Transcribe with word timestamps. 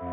Hola, 0.00 0.10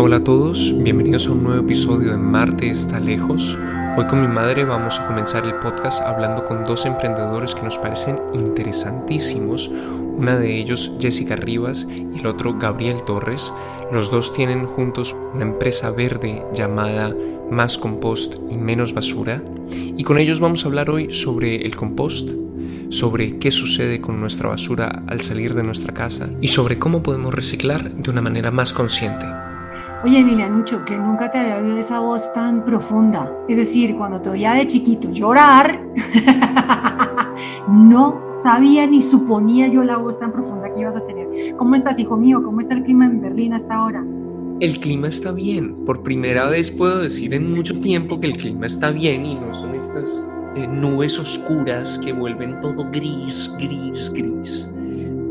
hola 0.00 0.16
a 0.18 0.22
todos, 0.22 0.72
bienvenidos 0.78 1.26
a 1.26 1.32
un 1.32 1.42
nuevo 1.42 1.60
episodio 1.64 2.12
de 2.12 2.16
Marte 2.16 2.70
está 2.70 3.00
lejos. 3.00 3.58
Hoy 3.96 4.06
con 4.06 4.20
mi 4.20 4.28
madre 4.28 4.64
vamos 4.64 5.00
a 5.00 5.08
comenzar 5.08 5.44
el 5.44 5.56
podcast 5.56 6.00
hablando 6.02 6.44
con 6.44 6.64
dos 6.64 6.86
emprendedores 6.86 7.56
que 7.56 7.64
nos 7.64 7.76
parecen 7.76 8.20
interesantísimos. 8.34 9.68
Una 10.16 10.36
de 10.36 10.56
ellos 10.60 10.92
Jessica 11.00 11.34
Rivas 11.34 11.88
y 11.90 12.20
el 12.20 12.28
otro 12.28 12.56
Gabriel 12.56 13.02
Torres. 13.02 13.52
Los 13.90 14.12
dos 14.12 14.32
tienen 14.32 14.64
juntos 14.64 15.16
una 15.34 15.42
empresa 15.42 15.90
verde 15.90 16.44
llamada 16.54 17.16
Más 17.50 17.78
Compost 17.78 18.36
y 18.48 18.56
Menos 18.56 18.94
Basura. 18.94 19.42
Y 19.72 20.04
con 20.04 20.18
ellos 20.18 20.38
vamos 20.38 20.64
a 20.64 20.68
hablar 20.68 20.88
hoy 20.88 21.12
sobre 21.12 21.66
el 21.66 21.74
compost, 21.74 22.30
sobre 22.90 23.38
qué 23.38 23.50
sucede 23.50 24.00
con 24.00 24.20
nuestra 24.20 24.48
basura 24.48 25.02
al 25.06 25.20
salir 25.20 25.54
de 25.54 25.62
nuestra 25.62 25.92
casa 25.92 26.28
y 26.40 26.48
sobre 26.48 26.78
cómo 26.78 27.02
podemos 27.02 27.34
reciclar 27.34 27.94
de 27.94 28.10
una 28.10 28.22
manera 28.22 28.50
más 28.50 28.72
consciente. 28.72 29.26
Oye, 30.04 30.18
Emilianucho, 30.18 30.84
que 30.84 30.96
nunca 30.96 31.30
te 31.30 31.38
había 31.38 31.56
oído 31.56 31.76
esa 31.76 31.98
voz 31.98 32.32
tan 32.32 32.64
profunda. 32.64 33.32
Es 33.48 33.56
decir, 33.56 33.96
cuando 33.96 34.20
te 34.20 34.30
oía 34.30 34.54
de 34.54 34.68
chiquito 34.68 35.10
llorar, 35.10 35.80
no 37.68 38.22
sabía 38.44 38.86
ni 38.86 39.02
suponía 39.02 39.66
yo 39.66 39.82
la 39.82 39.96
voz 39.96 40.18
tan 40.20 40.30
profunda 40.30 40.72
que 40.72 40.80
ibas 40.80 40.96
a 40.96 41.04
tener. 41.04 41.56
¿Cómo 41.56 41.74
estás, 41.74 41.98
hijo 41.98 42.16
mío? 42.16 42.42
¿Cómo 42.44 42.60
está 42.60 42.74
el 42.74 42.84
clima 42.84 43.06
en 43.06 43.20
Berlín 43.20 43.54
hasta 43.54 43.74
ahora? 43.74 44.04
El 44.60 44.78
clima 44.78 45.08
está 45.08 45.32
bien. 45.32 45.84
Por 45.84 46.04
primera 46.04 46.46
vez 46.46 46.70
puedo 46.70 46.98
decir 47.00 47.34
en 47.34 47.52
mucho 47.52 47.80
tiempo 47.80 48.20
que 48.20 48.28
el 48.28 48.36
clima 48.36 48.66
está 48.66 48.92
bien 48.92 49.26
y 49.26 49.34
no 49.34 49.52
son 49.52 49.74
estas 49.74 50.32
eh, 50.58 50.66
nubes 50.66 51.18
oscuras 51.18 51.98
que 51.98 52.12
vuelven 52.12 52.60
todo 52.60 52.88
gris, 52.90 53.50
gris, 53.58 54.10
gris. 54.12 54.70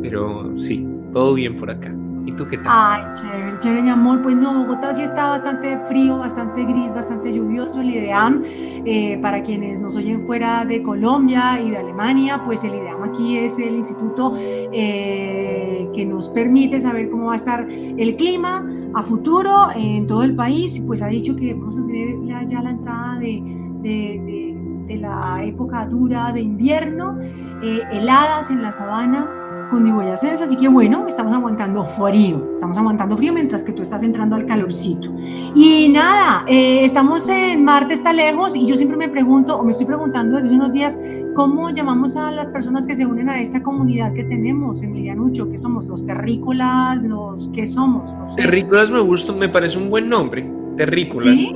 Pero 0.01 0.57
sí, 0.57 0.87
todo 1.13 1.33
bien 1.33 1.57
por 1.57 1.69
acá. 1.69 1.93
¿Y 2.27 2.33
tú 2.33 2.45
qué 2.45 2.57
tal? 2.57 2.65
Ay, 2.67 3.01
chévere, 3.13 3.57
chévere, 3.57 3.83
mi 3.83 3.89
amor. 3.89 4.21
Pues 4.21 4.35
no, 4.35 4.53
Bogotá 4.53 4.93
sí 4.93 5.01
está 5.01 5.27
bastante 5.27 5.79
frío, 5.87 6.17
bastante 6.17 6.65
gris, 6.65 6.93
bastante 6.93 7.31
lluvioso. 7.31 7.79
El 7.79 7.89
IDEAM, 7.89 8.43
eh, 8.85 9.17
para 9.21 9.41
quienes 9.41 9.79
nos 9.79 9.95
oyen 9.95 10.25
fuera 10.25 10.65
de 10.65 10.83
Colombia 10.83 11.57
y 11.61 11.71
de 11.71 11.77
Alemania, 11.77 12.41
pues 12.43 12.65
el 12.65 12.75
IDEAM 12.75 13.03
aquí 13.03 13.37
es 13.37 13.57
el 13.59 13.75
instituto 13.75 14.33
eh, 14.37 15.89
que 15.93 16.05
nos 16.05 16.27
permite 16.27 16.81
saber 16.81 17.09
cómo 17.09 17.27
va 17.27 17.33
a 17.33 17.37
estar 17.37 17.65
el 17.69 18.15
clima 18.17 18.67
a 18.93 19.03
futuro 19.03 19.69
en 19.73 20.05
todo 20.05 20.23
el 20.23 20.35
país. 20.35 20.81
Pues 20.85 21.01
ha 21.01 21.07
dicho 21.07 21.33
que 21.33 21.53
vamos 21.53 21.79
a 21.79 21.85
tener 21.85 22.25
ya, 22.25 22.61
la 22.61 22.71
entrada 22.71 23.19
de, 23.19 23.41
de, 23.81 24.56
la 24.95 25.43
época 25.43 25.85
dura 25.85 26.31
de 26.31 26.41
invierno, 26.41 27.19
eh, 27.61 27.81
heladas 27.91 28.49
en 28.49 28.61
la 28.61 28.71
sabana 28.71 29.47
cundiboyacense, 29.69 30.43
así 30.43 30.55
que 30.55 30.67
bueno, 30.67 31.07
estamos 31.07 31.33
aguantando 31.33 31.85
frío, 31.85 32.51
estamos 32.53 32.77
aguantando 32.77 33.17
frío 33.17 33.33
mientras 33.33 33.63
que 33.63 33.73
tú 33.73 33.81
estás 33.81 34.03
entrando 34.03 34.35
al 34.35 34.45
calorcito. 34.45 35.13
Y 35.55 35.89
nada, 35.89 36.45
eh, 36.47 36.85
estamos 36.85 37.27
en 37.29 37.63
Marte 37.63 37.93
está 37.93 38.13
lejos 38.13 38.55
y 38.55 38.65
yo 38.65 38.75
siempre 38.75 38.97
me 38.97 39.09
pregunto, 39.09 39.57
o 39.57 39.63
me 39.63 39.71
estoy 39.71 39.87
preguntando 39.87 40.37
desde 40.37 40.55
unos 40.55 40.73
días, 40.73 40.97
¿cómo 41.35 41.69
llamamos 41.71 42.15
a 42.15 42.31
las 42.31 42.49
personas 42.49 42.87
que 42.87 42.95
se 42.95 43.05
unen 43.05 43.29
a 43.29 43.39
esta 43.39 43.61
comunidad 43.61 44.13
que 44.13 44.23
tenemos, 44.23 44.81
Emilianucho? 44.81 45.49
¿Qué 45.49 45.57
somos? 45.57 45.85
¿Los 45.85 46.05
terrícolas? 46.05 47.03
¿Los 47.03 47.49
qué 47.49 47.65
somos? 47.65 48.15
Terrícolas 48.35 48.91
me 48.91 48.99
gusta, 48.99 49.33
me 49.33 49.49
parece 49.49 49.77
un 49.77 49.89
buen 49.89 50.07
nombre, 50.09 50.49
terrícolas. 50.75 51.37
¿Sí? 51.37 51.55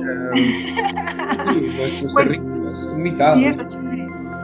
sí 1.98 2.06
pues, 2.12 2.40
invitados. 2.94 3.38
Sí, 3.38 3.46
está 3.46 3.66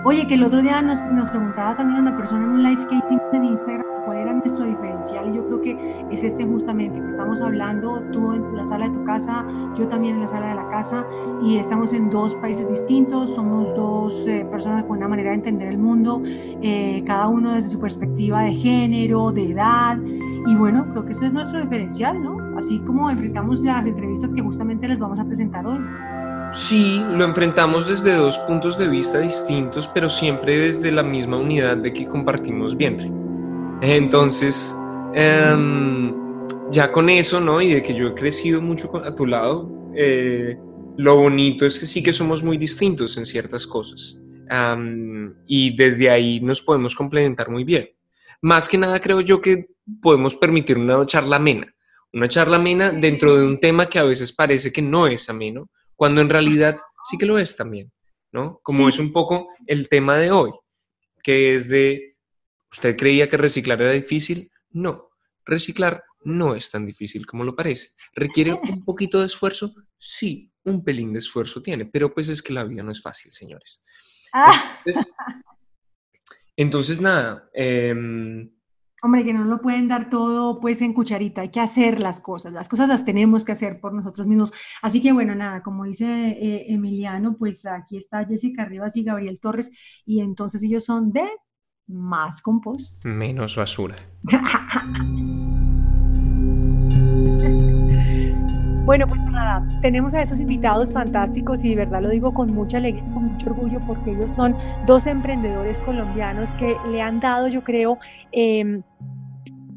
Oye, 0.05 0.27
que 0.27 0.35
el 0.35 0.45
otro 0.45 0.63
día 0.63 0.81
nos, 0.81 1.03
nos, 1.13 1.29
preguntaba 1.29 1.77
también 1.77 2.01
una 2.01 2.17
persona 2.17 2.45
en 2.45 2.51
un 2.51 2.63
live 2.63 2.87
que 2.89 2.97
hicimos 2.97 3.25
en 3.33 3.45
Instagram 3.45 3.85
cuál 4.09 4.17
era 4.17 4.33
nuestro 4.33 4.65
diferencial 4.65 5.29
y 5.29 5.37
yo 5.37 5.45
creo 5.47 5.61
que 5.61 6.07
es 6.11 6.25
este 6.25 6.47
justamente, 6.47 6.99
que 6.99 7.07
estamos 7.09 7.43
hablando 7.43 8.01
tú 8.11 8.33
en 8.33 8.57
la 8.57 8.65
sala 8.65 8.89
de 8.89 8.95
tu 8.95 9.05
casa, 9.05 9.45
yo 9.77 9.87
también 9.87 10.15
en 10.15 10.21
la 10.21 10.27
sala 10.27 10.49
de 10.49 10.55
la 10.55 10.67
casa 10.69 11.05
y 11.43 11.59
estamos 11.59 11.93
en 11.93 12.09
dos 12.09 12.35
países 12.37 12.71
distintos, 12.71 13.35
somos 13.35 13.69
dos 13.77 14.27
eh, 14.27 14.47
personas 14.51 14.85
con 14.85 14.97
una 14.97 15.09
manera 15.09 15.29
de 15.31 15.37
entender 15.37 15.69
el 15.69 15.79
mundo, 15.79 16.23
eh, 16.25 17.03
cada 17.05 17.29
uno 17.29 17.53
desde 17.53 17.69
su 17.69 17.79
perspectiva 17.79 18.43
de 18.45 18.55
género, 18.55 19.31
de 19.31 19.51
edad 19.51 19.99
y 20.47 20.55
bueno, 20.55 20.87
creo 20.93 21.05
que 21.05 21.13
ese 21.13 21.27
es 21.27 21.33
nuestro 21.35 21.61
diferencial, 21.61 22.23
¿no? 22.23 22.57
Así 22.57 22.79
como 22.79 23.11
enfrentamos 23.11 23.61
las 23.61 23.87
entrevistas 23.87 24.33
que 24.33 24.41
justamente 24.41 24.89
les 24.89 24.99
vamos 24.99 25.21
a 25.21 25.25
presentar 25.27 25.67
hoy. 25.67 25.81
Sí, 26.53 27.03
lo 27.11 27.25
enfrentamos 27.25 27.87
desde 27.87 28.15
dos 28.15 28.39
puntos 28.41 28.79
de 28.79 28.89
vista 28.89 29.19
distintos, 29.19 29.87
pero 29.89 30.09
siempre 30.09 30.59
desde 30.59 30.91
la 30.91 31.03
misma 31.03 31.37
unidad 31.37 31.77
de 31.77 31.93
que 31.93 32.07
compartimos 32.07 32.75
vientre. 32.75 33.11
Entonces, 33.83 34.75
em, 35.15 36.15
ya 36.71 36.91
con 36.91 37.11
eso, 37.11 37.41
¿no? 37.41 37.61
Y 37.61 37.75
de 37.75 37.83
que 37.83 37.95
yo 37.95 38.09
he 38.09 38.15
crecido 38.15 38.63
mucho 38.63 38.91
a 38.97 39.15
tu 39.15 39.27
lado, 39.27 39.71
eh, 39.95 40.57
lo 40.97 41.17
bonito 41.17 41.67
es 41.67 41.79
que 41.79 41.87
sí 41.87 42.03
que 42.03 42.13
somos 42.13 42.43
muy 42.43 42.57
distintos 42.57 43.17
en 43.17 43.25
ciertas 43.25 43.67
cosas. 43.67 44.23
y 45.47 45.77
desde 45.77 46.09
ahí 46.09 46.41
nos 46.41 46.63
podemos 46.63 46.95
complementar 46.95 47.51
muy 47.51 47.65
bien. 47.65 47.91
Más 48.41 48.67
que 48.67 48.79
nada 48.79 48.99
creo 48.99 49.21
yo 49.21 49.43
que 49.43 49.67
podemos 50.01 50.37
permitir 50.37 50.79
una 50.79 51.05
charla 51.05 51.37
amena. 51.37 51.67
Una 52.15 52.29
charla 52.29 52.57
amena 52.57 52.91
dentro 52.91 53.37
de 53.37 53.45
un 53.45 53.61
tema 53.61 53.91
que 53.91 53.99
a 53.99 54.05
veces 54.05 54.33
parece 54.33 54.73
que 54.73 54.81
no 54.81 55.07
es 55.07 55.29
ameno, 55.29 55.69
cuando 55.99 56.21
en 56.21 56.31
realidad 56.31 56.79
sí 57.11 57.19
que 57.19 57.27
lo 57.27 57.41
es 57.41 57.57
también, 57.57 57.91
¿no? 58.31 58.61
Como 58.63 58.89
es 58.89 59.01
un 59.01 59.13
poco 59.13 59.49
el 59.67 59.89
tema 59.89 60.17
de 60.17 60.31
hoy, 60.31 60.53
que 61.25 61.55
es 61.55 61.69
de, 61.69 62.17
¿usted 62.71 62.97
creía 62.97 63.29
que 63.29 63.37
reciclar 63.37 63.83
era 63.83 63.91
difícil? 63.91 64.49
No, 64.71 65.11
reciclar 65.45 66.05
no 66.23 66.55
es 66.55 66.71
tan 66.71 66.87
difícil 66.87 67.27
como 67.27 67.43
lo 67.43 67.57
parece. 67.57 67.97
¿Requiere 68.15 68.53
un 68.63 68.85
poquito 68.85 69.19
de 69.19 69.27
esfuerzo? 69.27 69.75
Sí, 69.97 70.53
un 70.63 70.85
pelín 70.85 71.13
de 71.13 71.19
esfuerzo 71.19 71.61
tiene, 71.61 71.85
pero 71.87 72.15
pues 72.15 72.29
es 72.29 72.43
que 72.43 72.53
la 72.53 72.63
vida 72.63 72.85
no 72.85 72.93
es 72.93 73.03
fácil, 73.03 73.33
señores. 73.33 73.83
Ah. 74.33 74.81
Entonces, 76.55 77.01
nada, 77.01 77.51
eh, 77.53 77.93
Hombre, 79.03 79.25
que 79.25 79.33
no 79.33 79.45
lo 79.45 79.61
pueden 79.61 79.87
dar 79.87 80.11
todo 80.11 80.61
pues 80.61 80.83
en 80.83 80.93
cucharita, 80.93 81.43
hay 81.43 81.51
que 81.51 81.61
hacer 81.61 82.01
las 82.01 82.21
cosas, 82.21 82.53
las 82.53 82.69
cosas 82.69 82.89
las 82.89 83.05
tenemos 83.05 83.45
que 83.45 83.53
hacer 83.53 83.81
por 83.81 83.93
nosotros 83.93 84.27
mismos. 84.27 84.53
Así 84.83 85.01
que 85.01 85.13
bueno, 85.13 85.35
nada, 85.35 85.63
como 85.63 85.85
dice 85.85 86.07
eh, 86.07 86.67
Emiliano, 86.69 87.37
pues 87.37 87.65
aquí 87.67 87.97
está 87.97 88.25
Jessica 88.25 88.65
Rivas 88.65 88.97
y 88.97 89.05
Gabriel 89.05 89.39
Torres 89.41 89.71
y 90.05 90.21
entonces 90.21 90.63
ellos 90.63 90.85
son 90.85 91.13
de 91.13 91.29
más 91.87 92.43
compost. 92.43 93.05
Menos 93.05 93.57
basura. 93.57 93.97
Bueno, 98.89 99.07
pues 99.07 99.21
nada, 99.21 99.69
tenemos 99.83 100.15
a 100.15 100.23
esos 100.23 100.41
invitados 100.41 100.95
fantásticos 100.95 101.63
y 101.63 101.69
de 101.69 101.77
verdad 101.77 102.01
lo 102.01 102.09
digo 102.09 102.33
con 102.33 102.51
mucha 102.51 102.79
alegría, 102.79 103.05
orgullo, 103.47 103.81
porque 103.87 104.13
ellos 104.13 104.31
son 104.31 104.57
dos 104.87 105.07
emprendedores 105.07 105.81
colombianos 105.81 106.55
que 106.55 106.77
le 106.91 107.03
han 107.03 107.21
dado, 107.21 107.49
yo 107.49 107.63
creo, 107.63 107.99
em, 108.33 108.83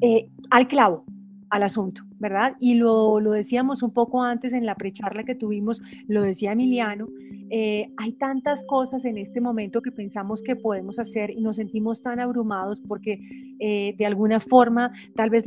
eh, 0.02 0.30
al 0.50 0.68
clavo 0.68 1.06
al 1.50 1.64
asunto, 1.64 2.04
¿verdad? 2.18 2.56
Y 2.62 2.76
lo, 2.76 3.20
lo, 3.20 3.32
decíamos 3.32 3.84
un 3.84 3.92
poco 3.92 4.24
antes 4.24 4.54
en 4.54 4.66
la 4.66 4.76
precharla 4.76 5.26
que 5.26 5.36
tuvimos, 5.36 5.82
lo 6.08 6.22
decía 6.22 6.54
Emiliano, 6.54 7.10
eh, 7.54 7.92
hay 7.98 8.14
tantas 8.14 8.64
cosas 8.64 9.04
en 9.04 9.18
este 9.18 9.42
momento 9.42 9.82
que 9.82 9.92
pensamos 9.92 10.42
que 10.42 10.56
podemos 10.56 11.00
hacer 11.00 11.30
y 11.32 11.42
nos 11.42 11.58
sentimos 11.58 12.02
tan 12.02 12.22
abrumados 12.22 12.80
porque 12.80 13.20
eh, 13.60 13.94
de 13.98 14.06
alguna 14.06 14.40
forma 14.40 14.94
tal 15.18 15.30
vez 15.30 15.46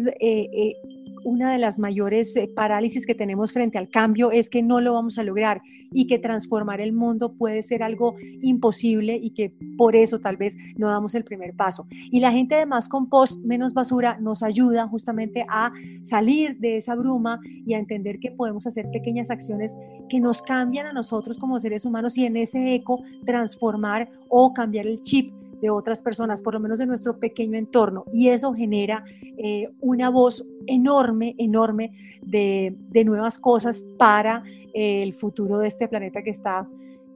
una 1.24 1.52
de 1.52 1.58
las 1.58 1.78
mayores 1.78 2.36
eh, 2.36 2.48
parálisis 2.54 3.06
que 3.06 3.14
tenemos 3.14 3.52
frente 3.52 3.78
al 3.78 3.88
cambio 3.88 4.30
es 4.30 4.50
que 4.50 4.62
no 4.62 4.80
lo 4.80 4.94
vamos 4.94 5.18
a 5.18 5.22
lograr 5.22 5.62
y 5.92 6.06
que 6.06 6.18
transformar 6.18 6.80
el 6.80 6.92
mundo 6.92 7.32
puede 7.34 7.62
ser 7.62 7.82
algo 7.82 8.16
imposible 8.42 9.16
y 9.16 9.30
que 9.30 9.52
por 9.76 9.96
eso 9.96 10.20
tal 10.20 10.36
vez 10.36 10.56
no 10.76 10.88
damos 10.88 11.14
el 11.14 11.24
primer 11.24 11.54
paso. 11.54 11.86
Y 11.90 12.20
la 12.20 12.32
gente 12.32 12.56
de 12.56 12.66
Más 12.66 12.88
Compost, 12.88 13.44
Menos 13.44 13.74
Basura 13.74 14.18
nos 14.20 14.42
ayuda 14.42 14.88
justamente 14.88 15.44
a 15.48 15.72
salir 16.02 16.58
de 16.58 16.76
esa 16.76 16.94
bruma 16.94 17.40
y 17.44 17.74
a 17.74 17.78
entender 17.78 18.18
que 18.18 18.30
podemos 18.30 18.66
hacer 18.66 18.90
pequeñas 18.90 19.30
acciones 19.30 19.76
que 20.08 20.20
nos 20.20 20.42
cambian 20.42 20.86
a 20.86 20.92
nosotros 20.92 21.38
como 21.38 21.58
seres 21.60 21.84
humanos 21.84 22.18
y 22.18 22.26
en 22.26 22.36
ese 22.36 22.74
eco 22.74 23.02
transformar 23.24 24.10
o 24.28 24.52
cambiar 24.52 24.86
el 24.86 25.00
chip 25.02 25.32
de 25.60 25.70
otras 25.70 26.02
personas, 26.02 26.42
por 26.42 26.54
lo 26.54 26.60
menos 26.60 26.78
de 26.78 26.86
nuestro 26.86 27.18
pequeño 27.18 27.56
entorno. 27.56 28.04
Y 28.12 28.28
eso 28.28 28.52
genera 28.52 29.04
eh, 29.38 29.70
una 29.80 30.10
voz 30.10 30.44
enorme, 30.66 31.34
enorme 31.38 32.18
de, 32.22 32.76
nuevas 33.04 33.38
cosas 33.38 33.84
para 33.98 34.42
eh, 34.74 35.02
el 35.02 35.14
futuro 35.14 35.58
de 35.58 35.68
este 35.68 35.88
planeta 35.88 36.22
que 36.22 36.30
está, 36.30 36.66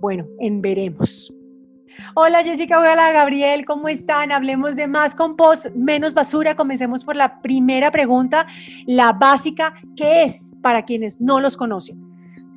bueno, 0.00 0.26
en 0.38 0.60
veremos. 0.60 1.32
Hola 2.14 2.44
Jessica, 2.44 2.78
hola 2.78 3.12
Gabriel, 3.12 3.64
¿cómo 3.64 3.88
están? 3.88 4.30
Hablemos 4.30 4.76
de 4.76 4.86
más 4.86 5.14
compost, 5.14 5.74
menos 5.74 6.14
basura. 6.14 6.54
Comencemos 6.54 7.04
por 7.04 7.16
la 7.16 7.40
primera 7.40 7.90
pregunta, 7.90 8.46
la 8.86 9.12
básica, 9.12 9.74
¿qué 9.96 10.24
es 10.24 10.52
para 10.62 10.84
quienes 10.84 11.20
no 11.20 11.40
los 11.40 11.56
conocen? 11.56 12.07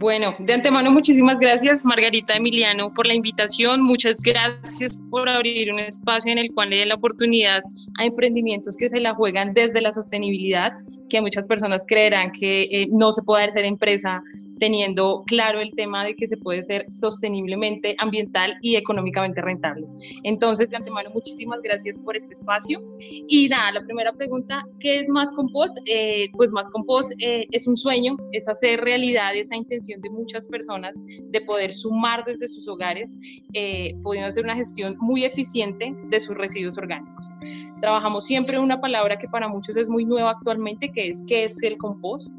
Bueno, 0.02 0.34
de 0.40 0.54
antemano 0.54 0.90
muchísimas 0.90 1.38
gracias 1.38 1.86
Margarita 1.86 2.36
Emiliano 2.36 2.92
por 2.92 3.06
la 3.06 3.14
invitación, 3.14 3.84
muchas 3.84 4.20
gracias 4.20 4.98
por 5.12 5.30
abrir 5.30 5.72
un 5.72 5.78
espacio 5.78 6.32
en 6.32 6.40
el 6.40 6.52
cual 6.56 6.72
le 6.72 6.80
dé 6.80 6.88
la 6.88 6.96
oportunidad 6.96 7.62
a 8.00 8.06
emprendimientos 8.06 8.76
que 8.78 8.90
se 8.90 9.00
la 9.00 9.14
juegan 9.14 9.54
desde 9.54 9.80
la 9.80 9.92
sostenibilidad, 9.92 10.72
que 11.08 11.22
muchas 11.22 11.46
personas 11.46 11.86
creerán 11.88 12.32
que 12.32 12.64
eh, 12.64 12.88
no 12.90 13.12
se 13.12 13.22
puede 13.22 13.44
hacer 13.44 13.64
empresa 13.64 14.24
teniendo 14.62 15.24
claro 15.26 15.60
el 15.60 15.72
tema 15.72 16.06
de 16.06 16.14
que 16.14 16.28
se 16.28 16.38
puede 16.38 16.62
ser 16.62 16.86
sosteniblemente, 16.88 17.96
ambiental 17.98 18.60
y 18.62 18.76
económicamente 18.76 19.42
rentable. 19.42 19.88
Entonces, 20.22 20.70
de 20.70 20.78
antemano, 20.78 21.10
muchísimas 21.16 21.64
gracias 21.64 21.98
por 21.98 22.16
este 22.16 22.34
espacio. 22.34 22.80
Y 23.28 23.50
nada, 23.50 23.72
la 23.72 23.82
primera 23.82 24.14
pregunta, 24.14 24.62
¿qué 24.80 25.00
es 25.00 25.10
Más 25.10 25.32
Compost? 25.32 25.80
Eh, 25.88 26.30
pues 26.34 26.52
Más 26.52 26.70
Compost 26.70 27.14
eh, 27.18 27.48
es 27.52 27.68
un 27.68 27.76
sueño, 27.76 28.16
es 28.34 28.48
hacer 28.48 28.82
realidad 28.82 29.36
esa 29.36 29.56
intención 29.56 30.00
de 30.00 30.12
muchas 30.12 30.46
personas 30.46 31.02
de 31.08 31.42
poder 31.42 31.74
sumar 31.74 32.24
desde 32.24 32.48
sus 32.48 32.68
hogares, 32.68 33.18
eh, 33.54 33.96
pudiendo 34.04 34.28
hacer 34.28 34.44
una 34.44 34.56
gestión 34.56 34.96
muy 35.00 35.24
eficiente 35.26 35.96
de 36.06 36.20
sus 36.20 36.38
residuos 36.38 36.78
orgánicos. 36.78 37.36
Trabajamos 37.82 38.26
siempre 38.26 38.60
una 38.60 38.80
palabra 38.80 39.18
que 39.18 39.28
para 39.28 39.48
muchos 39.48 39.76
es 39.76 39.90
muy 39.90 40.06
nueva 40.06 40.30
actualmente, 40.30 40.92
que 40.92 41.08
es 41.08 41.24
¿qué 41.28 41.46
es 41.46 41.64
el 41.64 41.78
compost? 41.78 42.36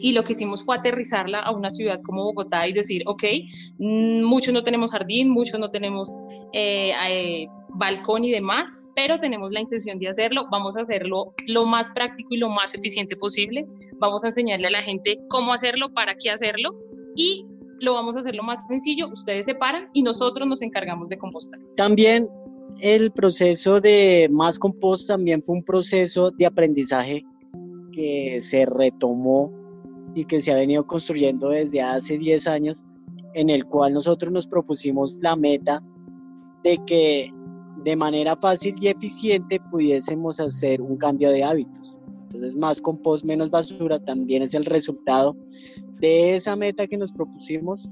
Y 0.00 0.12
lo 0.12 0.24
que 0.24 0.32
hicimos 0.32 0.64
fue 0.64 0.76
aterrizarla 0.76 1.40
a 1.40 1.52
una 1.52 1.70
ciudad 1.70 1.98
como 2.04 2.24
Bogotá 2.24 2.66
y 2.68 2.72
decir, 2.72 3.02
ok, 3.06 3.24
mm, 3.78 4.22
muchos 4.22 4.54
no 4.54 4.62
tenemos 4.62 4.90
jardín, 4.90 5.30
muchos 5.30 5.58
no 5.58 5.70
tenemos 5.70 6.18
eh, 6.52 6.92
eh, 7.08 7.46
balcón 7.74 8.24
y 8.24 8.30
demás, 8.30 8.78
pero 8.94 9.18
tenemos 9.18 9.52
la 9.52 9.60
intención 9.60 9.98
de 9.98 10.08
hacerlo, 10.08 10.46
vamos 10.50 10.76
a 10.76 10.82
hacerlo 10.82 11.34
lo 11.46 11.66
más 11.66 11.90
práctico 11.90 12.34
y 12.34 12.38
lo 12.38 12.48
más 12.48 12.74
eficiente 12.74 13.16
posible, 13.16 13.66
vamos 13.98 14.24
a 14.24 14.28
enseñarle 14.28 14.66
a 14.66 14.70
la 14.70 14.82
gente 14.82 15.18
cómo 15.28 15.52
hacerlo, 15.52 15.92
para 15.92 16.14
qué 16.16 16.30
hacerlo 16.30 16.70
y 17.16 17.46
lo 17.80 17.94
vamos 17.94 18.16
a 18.16 18.20
hacer 18.20 18.34
lo 18.34 18.42
más 18.42 18.66
sencillo, 18.66 19.08
ustedes 19.08 19.46
se 19.46 19.54
paran 19.54 19.88
y 19.94 20.02
nosotros 20.02 20.46
nos 20.46 20.62
encargamos 20.62 21.08
de 21.08 21.18
compostar. 21.18 21.60
También 21.76 22.28
el 22.82 23.10
proceso 23.10 23.80
de 23.80 24.28
Más 24.30 24.58
Compost 24.58 25.08
también 25.08 25.42
fue 25.42 25.56
un 25.56 25.64
proceso 25.64 26.30
de 26.30 26.46
aprendizaje 26.46 27.24
que 27.92 28.36
se 28.40 28.66
retomó 28.66 29.59
y 30.14 30.24
que 30.24 30.40
se 30.40 30.52
ha 30.52 30.56
venido 30.56 30.86
construyendo 30.86 31.50
desde 31.50 31.80
hace 31.80 32.18
10 32.18 32.46
años, 32.46 32.86
en 33.34 33.50
el 33.50 33.64
cual 33.64 33.92
nosotros 33.92 34.32
nos 34.32 34.46
propusimos 34.46 35.18
la 35.22 35.36
meta 35.36 35.82
de 36.64 36.78
que 36.86 37.30
de 37.84 37.96
manera 37.96 38.36
fácil 38.36 38.74
y 38.80 38.88
eficiente 38.88 39.60
pudiésemos 39.70 40.40
hacer 40.40 40.82
un 40.82 40.96
cambio 40.96 41.30
de 41.30 41.44
hábitos. 41.44 41.98
Entonces, 42.22 42.56
más 42.56 42.80
compost, 42.80 43.24
menos 43.24 43.50
basura 43.50 43.98
también 43.98 44.42
es 44.42 44.54
el 44.54 44.64
resultado 44.64 45.36
de 46.00 46.36
esa 46.36 46.54
meta 46.56 46.86
que 46.86 46.96
nos 46.96 47.12
propusimos, 47.12 47.90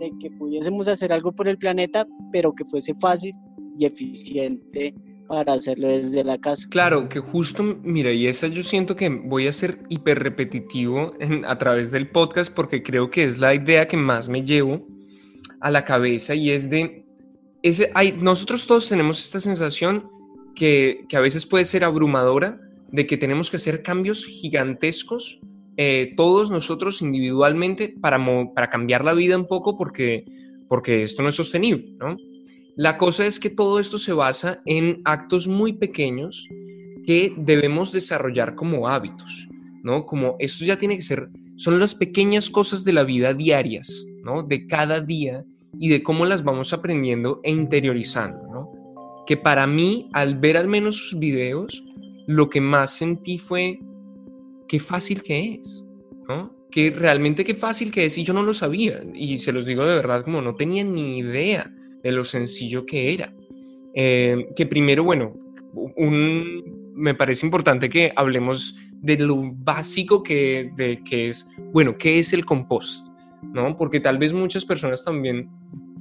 de 0.00 0.12
que 0.20 0.30
pudiésemos 0.32 0.88
hacer 0.88 1.12
algo 1.12 1.32
por 1.32 1.48
el 1.48 1.56
planeta, 1.56 2.06
pero 2.32 2.54
que 2.54 2.64
fuese 2.64 2.94
fácil 2.94 3.32
y 3.78 3.86
eficiente 3.86 4.94
para 5.28 5.52
hacerlo 5.52 5.88
desde 5.88 6.24
la 6.24 6.38
casa. 6.38 6.66
Claro, 6.70 7.08
que 7.08 7.20
justo, 7.20 7.62
mira, 7.62 8.10
y 8.12 8.26
esa 8.26 8.48
yo 8.48 8.64
siento 8.64 8.96
que 8.96 9.08
voy 9.10 9.46
a 9.46 9.52
ser 9.52 9.78
hiper 9.88 10.18
repetitivo 10.20 11.12
a 11.46 11.58
través 11.58 11.90
del 11.90 12.08
podcast 12.08 12.52
porque 12.52 12.82
creo 12.82 13.10
que 13.10 13.24
es 13.24 13.38
la 13.38 13.54
idea 13.54 13.86
que 13.86 13.96
más 13.96 14.28
me 14.28 14.42
llevo 14.42 14.86
a 15.60 15.70
la 15.70 15.84
cabeza 15.84 16.34
y 16.34 16.50
es 16.50 16.70
de, 16.70 17.04
ese, 17.62 17.90
hay, 17.94 18.12
nosotros 18.12 18.66
todos 18.66 18.88
tenemos 18.88 19.20
esta 19.20 19.38
sensación 19.38 20.10
que, 20.56 21.04
que, 21.08 21.16
a 21.16 21.20
veces 21.20 21.46
puede 21.46 21.64
ser 21.64 21.84
abrumadora 21.84 22.60
de 22.90 23.06
que 23.06 23.16
tenemos 23.16 23.50
que 23.50 23.58
hacer 23.58 23.82
cambios 23.82 24.24
gigantescos, 24.24 25.40
eh, 25.76 26.14
todos 26.16 26.50
nosotros 26.50 27.02
individualmente, 27.02 27.94
para, 28.00 28.18
para 28.54 28.70
cambiar 28.70 29.04
la 29.04 29.12
vida 29.12 29.36
un 29.36 29.46
poco 29.46 29.76
porque, 29.76 30.24
porque 30.68 31.02
esto 31.02 31.22
no 31.22 31.28
es 31.28 31.34
sostenible, 31.34 31.94
¿no? 31.98 32.16
La 32.78 32.96
cosa 32.96 33.26
es 33.26 33.40
que 33.40 33.50
todo 33.50 33.80
esto 33.80 33.98
se 33.98 34.12
basa 34.12 34.62
en 34.64 35.02
actos 35.04 35.48
muy 35.48 35.72
pequeños 35.72 36.48
que 37.04 37.32
debemos 37.36 37.90
desarrollar 37.90 38.54
como 38.54 38.86
hábitos, 38.86 39.48
¿no? 39.82 40.06
Como 40.06 40.36
esto 40.38 40.64
ya 40.64 40.78
tiene 40.78 40.94
que 40.94 41.02
ser, 41.02 41.28
son 41.56 41.80
las 41.80 41.96
pequeñas 41.96 42.48
cosas 42.48 42.84
de 42.84 42.92
la 42.92 43.02
vida 43.02 43.34
diarias, 43.34 44.06
¿no? 44.22 44.44
De 44.44 44.68
cada 44.68 45.00
día 45.00 45.44
y 45.76 45.88
de 45.88 46.04
cómo 46.04 46.24
las 46.24 46.44
vamos 46.44 46.72
aprendiendo 46.72 47.40
e 47.42 47.50
interiorizando, 47.50 48.46
¿no? 48.46 49.24
Que 49.26 49.36
para 49.36 49.66
mí, 49.66 50.08
al 50.12 50.38
ver 50.38 50.56
al 50.56 50.68
menos 50.68 50.98
sus 50.98 51.18
videos, 51.18 51.84
lo 52.28 52.48
que 52.48 52.60
más 52.60 52.92
sentí 52.92 53.38
fue 53.38 53.80
qué 54.68 54.78
fácil 54.78 55.20
que 55.22 55.54
es, 55.54 55.84
¿no? 56.28 56.54
Que 56.70 56.90
realmente 56.90 57.44
qué 57.44 57.56
fácil 57.56 57.90
que 57.90 58.04
es 58.04 58.16
y 58.18 58.22
yo 58.22 58.32
no 58.32 58.44
lo 58.44 58.54
sabía 58.54 59.02
y 59.14 59.38
se 59.38 59.50
los 59.50 59.66
digo 59.66 59.84
de 59.84 59.96
verdad 59.96 60.22
como 60.22 60.40
no 60.40 60.54
tenía 60.54 60.84
ni 60.84 61.18
idea 61.18 61.74
de 62.02 62.12
lo 62.12 62.24
sencillo 62.24 62.84
que 62.86 63.12
era. 63.12 63.32
Eh, 63.94 64.48
que 64.54 64.66
primero, 64.66 65.04
bueno, 65.04 65.34
un, 65.96 66.92
me 66.94 67.14
parece 67.14 67.46
importante 67.46 67.88
que 67.88 68.12
hablemos 68.16 68.76
de 68.92 69.18
lo 69.18 69.52
básico 69.54 70.22
que, 70.22 70.70
de, 70.76 71.02
que 71.04 71.28
es, 71.28 71.48
bueno, 71.72 71.96
¿qué 71.96 72.18
es 72.18 72.32
el 72.32 72.44
compost? 72.44 73.06
¿No? 73.42 73.76
Porque 73.76 74.00
tal 74.00 74.18
vez 74.18 74.34
muchas 74.34 74.64
personas 74.64 75.04
también 75.04 75.48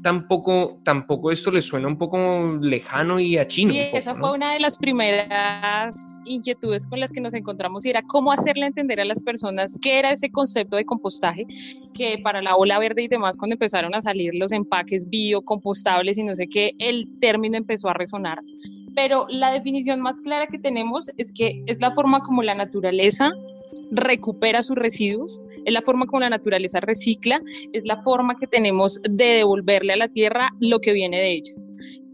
tampoco, 0.02 0.80
tampoco 0.84 1.32
esto 1.32 1.52
les 1.52 1.66
suena 1.66 1.88
un 1.88 1.98
poco 1.98 2.58
lejano 2.62 3.20
y 3.20 3.38
a 3.38 3.48
chino. 3.48 3.74
Sí, 3.74 3.80
esa 3.94 4.16
fue 4.16 4.32
una 4.32 4.54
de 4.54 4.60
las 4.60 4.78
primeras 4.78 6.22
inquietudes 6.26 6.88
con 6.88 7.00
las 7.00 7.12
que 7.12 7.22
nos 7.22 7.34
encontramos 7.34 7.86
y 7.86 7.90
era 7.90 8.02
cómo 8.02 8.32
hacerle 8.32 8.66
entender 8.66 9.00
a 9.00 9.06
las 9.06 9.24
personas 9.24 9.78
qué 9.82 10.00
era 10.00 10.12
ese 10.12 10.30
concepto 10.30 10.76
de 10.76 10.86
compostaje, 10.86 11.46
que 11.94 12.20
para 12.24 12.42
la 12.42 12.56
ola 12.56 12.80
verde 12.80 13.04
y 13.04 13.08
demás, 13.08 13.38
cuando 13.38 13.56
empezaron 13.56 13.94
a 13.96 14.02
salir 14.02 14.34
los 14.36 14.52
empaques 14.52 15.10
biocompostables 15.10 16.18
y 16.18 16.24
no 16.24 16.36
sé 16.36 16.48
qué, 16.48 16.74
el 16.80 17.08
término 17.20 17.58
empezó 17.58 17.90
a 17.90 17.94
resonar. 17.94 18.40
Pero 18.96 19.28
la 19.30 19.52
definición 19.52 20.02
más 20.02 20.20
clara 20.20 20.48
que 20.48 20.58
tenemos 20.58 21.12
es 21.18 21.32
que 21.32 21.62
es 21.68 21.80
la 21.80 21.92
forma 21.92 22.22
como 22.22 22.42
la 22.42 22.56
naturaleza 22.56 23.32
recupera 23.92 24.62
sus 24.64 24.76
residuos, 24.76 25.42
es 25.66 25.74
la 25.74 25.82
forma 25.82 26.06
como 26.06 26.22
la 26.22 26.30
naturaleza 26.30 26.80
recicla, 26.80 27.42
es 27.74 27.86
la 27.86 27.98
forma 27.98 28.36
que 28.38 28.48
tenemos 28.48 29.00
de 29.10 29.26
devolverle 29.26 29.94
a 29.94 29.98
la 29.98 30.08
tierra 30.08 30.50
lo 30.60 30.80
que 30.80 30.94
viene 30.94 31.18
de 31.18 31.32
ella. 31.32 31.54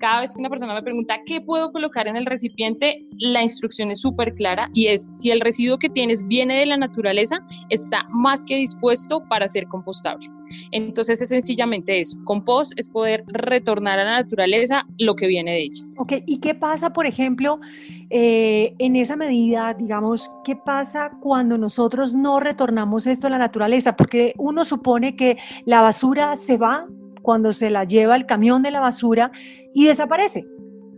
Cada 0.03 0.19
vez 0.19 0.33
que 0.33 0.41
una 0.41 0.49
persona 0.49 0.73
me 0.73 0.83
pregunta 0.83 1.17
qué 1.25 1.39
puedo 1.39 1.71
colocar 1.71 2.09
en 2.09 2.17
el 2.17 2.25
recipiente, 2.25 3.07
la 3.19 3.41
instrucción 3.41 3.89
es 3.89 4.01
súper 4.01 4.33
clara 4.33 4.67
y 4.73 4.87
es 4.87 5.07
si 5.13 5.31
el 5.31 5.39
residuo 5.39 5.77
que 5.77 5.87
tienes 5.87 6.27
viene 6.27 6.59
de 6.59 6.65
la 6.65 6.75
naturaleza, 6.75 7.39
está 7.69 8.05
más 8.09 8.43
que 8.43 8.57
dispuesto 8.57 9.23
para 9.29 9.47
ser 9.47 9.65
compostable. 9.67 10.27
Entonces 10.71 11.21
es 11.21 11.29
sencillamente 11.29 12.01
eso. 12.01 12.17
Compost 12.25 12.73
es 12.75 12.89
poder 12.89 13.23
retornar 13.27 13.97
a 13.97 14.03
la 14.03 14.11
naturaleza 14.11 14.85
lo 14.99 15.15
que 15.15 15.27
viene 15.27 15.51
de 15.51 15.61
ella. 15.61 15.85
Ok, 15.95 16.15
¿y 16.27 16.39
qué 16.39 16.53
pasa, 16.53 16.91
por 16.91 17.05
ejemplo, 17.05 17.61
eh, 18.09 18.73
en 18.79 18.97
esa 18.97 19.15
medida, 19.15 19.73
digamos, 19.73 20.29
qué 20.43 20.57
pasa 20.57 21.11
cuando 21.21 21.57
nosotros 21.57 22.13
no 22.13 22.41
retornamos 22.41 23.07
esto 23.07 23.27
a 23.27 23.29
la 23.29 23.37
naturaleza? 23.37 23.95
Porque 23.95 24.33
uno 24.37 24.65
supone 24.65 25.15
que 25.15 25.37
la 25.63 25.79
basura 25.79 26.35
se 26.35 26.57
va 26.57 26.89
cuando 27.23 27.53
se 27.53 27.71
la 27.71 27.85
lleva 27.85 28.15
el 28.15 28.27
camión 28.27 28.61
de 28.61 28.69
la 28.69 28.79
basura 28.79 29.31
y 29.73 29.85
desaparece. 29.85 30.45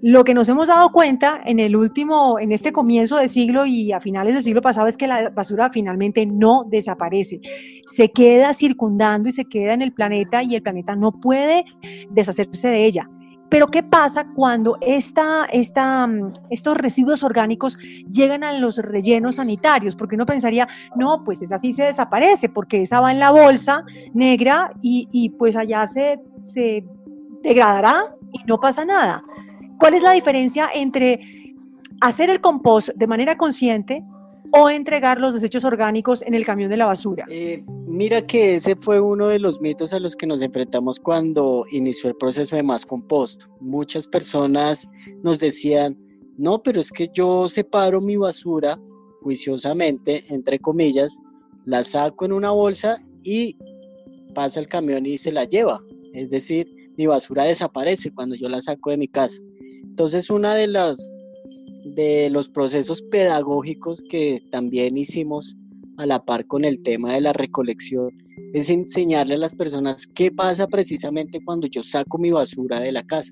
Lo 0.01 0.23
que 0.23 0.33
nos 0.33 0.49
hemos 0.49 0.67
dado 0.67 0.91
cuenta 0.91 1.41
en 1.45 1.59
el 1.59 1.75
último, 1.75 2.37
en 2.37 2.51
este 2.51 2.71
comienzo 2.71 3.17
de 3.17 3.27
siglo 3.27 3.65
y 3.65 3.91
a 3.91 3.99
finales 3.99 4.33
del 4.33 4.43
siglo 4.43 4.61
pasado 4.61 4.87
es 4.87 4.97
que 4.97 5.07
la 5.07 5.29
basura 5.29 5.69
finalmente 5.71 6.25
no 6.25 6.65
desaparece. 6.69 7.39
Se 7.87 8.11
queda 8.11 8.53
circundando 8.53 9.29
y 9.29 9.31
se 9.31 9.45
queda 9.45 9.73
en 9.73 9.81
el 9.81 9.93
planeta 9.93 10.43
y 10.43 10.55
el 10.55 10.61
planeta 10.61 10.95
no 10.95 11.13
puede 11.13 11.65
deshacerse 12.11 12.67
de 12.67 12.85
ella. 12.85 13.09
Pero 13.55 13.71
¿qué 13.71 13.83
pasa 13.83 14.27
cuando 14.35 14.77
esta, 14.81 15.45
esta, 15.45 16.05
mm, 16.05 16.33
estos 16.49 16.75
residuos 16.75 17.23
orgánicos 17.23 17.77
llegan 18.11 18.43
a 18.43 18.51
los 18.51 18.79
rellenos 18.79 19.35
sanitarios? 19.35 19.95
Porque 19.95 20.15
uno 20.15 20.25
pensaría, 20.25 20.67
no, 20.97 21.23
pues 21.23 21.41
esa 21.41 21.57
sí 21.57 21.71
se 21.71 21.83
desaparece, 21.83 22.49
porque 22.49 22.81
esa 22.81 22.99
va 22.99 23.13
en 23.13 23.19
la 23.19 23.31
bolsa 23.31 23.85
negra 24.13 24.73
y, 24.81 25.07
y 25.09 25.29
pues 25.29 25.55
allá 25.55 25.87
se, 25.87 26.19
se 26.41 26.83
degradará 27.43 28.01
y 28.33 28.43
no 28.45 28.59
pasa 28.59 28.83
nada. 28.83 29.23
¿Cuál 29.79 29.93
es 29.93 30.03
la 30.03 30.11
diferencia 30.11 30.67
entre 30.73 31.55
hacer 32.01 32.29
el 32.29 32.41
compost 32.41 32.89
de 32.89 33.07
manera 33.07 33.37
consciente 33.37 34.03
o 34.51 34.69
entregar 34.69 35.19
los 35.19 35.33
desechos 35.33 35.63
orgánicos 35.63 36.21
en 36.21 36.33
el 36.33 36.45
camión 36.45 36.69
de 36.69 36.77
la 36.77 36.85
basura? 36.85 37.25
Eh, 37.29 37.63
mira 37.87 38.21
que 38.21 38.55
ese 38.55 38.75
fue 38.75 38.99
uno 38.99 39.27
de 39.27 39.39
los 39.39 39.61
mitos 39.61 39.93
a 39.93 39.99
los 39.99 40.15
que 40.15 40.27
nos 40.27 40.41
enfrentamos 40.41 40.99
cuando 40.99 41.65
inició 41.71 42.09
el 42.09 42.15
proceso 42.15 42.55
de 42.55 42.63
más 42.63 42.85
compost. 42.85 43.43
Muchas 43.59 44.07
personas 44.07 44.87
nos 45.23 45.39
decían, 45.39 45.97
no, 46.37 46.61
pero 46.61 46.81
es 46.81 46.91
que 46.91 47.09
yo 47.13 47.49
separo 47.49 48.01
mi 48.01 48.17
basura 48.17 48.79
juiciosamente, 49.21 50.23
entre 50.29 50.59
comillas, 50.59 51.17
la 51.65 51.83
saco 51.83 52.25
en 52.25 52.33
una 52.33 52.51
bolsa 52.51 52.97
y 53.23 53.57
pasa 54.33 54.59
el 54.59 54.67
camión 54.67 55.05
y 55.05 55.17
se 55.17 55.31
la 55.31 55.45
lleva. 55.45 55.81
Es 56.13 56.29
decir, 56.29 56.67
mi 56.97 57.07
basura 57.07 57.43
desaparece 57.43 58.13
cuando 58.13 58.35
yo 58.35 58.49
la 58.49 58.61
saco 58.61 58.91
de 58.91 58.97
mi 58.97 59.07
casa. 59.07 59.37
Entonces, 59.83 60.29
una 60.29 60.53
de 60.53 60.67
las 60.67 61.11
de 61.85 62.29
los 62.31 62.49
procesos 62.49 63.01
pedagógicos 63.03 64.01
que 64.09 64.41
también 64.49 64.97
hicimos 64.97 65.55
a 65.97 66.05
la 66.05 66.23
par 66.23 66.45
con 66.47 66.65
el 66.65 66.81
tema 66.81 67.13
de 67.13 67.21
la 67.21 67.31
recolección, 67.31 68.11
es 68.53 68.69
enseñarle 68.69 69.35
a 69.35 69.37
las 69.37 69.53
personas 69.53 70.07
qué 70.07 70.31
pasa 70.31 70.67
precisamente 70.67 71.39
cuando 71.45 71.67
yo 71.67 71.83
saco 71.83 72.17
mi 72.17 72.31
basura 72.31 72.79
de 72.79 72.91
la 72.91 73.03
casa. 73.03 73.31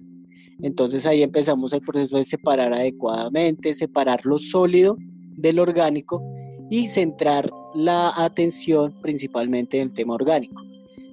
Entonces 0.62 1.06
ahí 1.06 1.24
empezamos 1.24 1.74
el 1.74 1.82
proceso 1.82 2.18
de 2.18 2.24
separar 2.24 2.74
adecuadamente, 2.74 3.74
separar 3.74 4.26
lo 4.26 4.38
sólido 4.38 4.96
del 5.36 5.60
orgánico 5.60 6.24
y 6.70 6.88
centrar 6.88 7.50
la 7.74 8.14
atención 8.16 8.96
principalmente 9.02 9.78
en 9.78 9.84
el 9.84 9.94
tema 9.94 10.14
orgánico. 10.14 10.64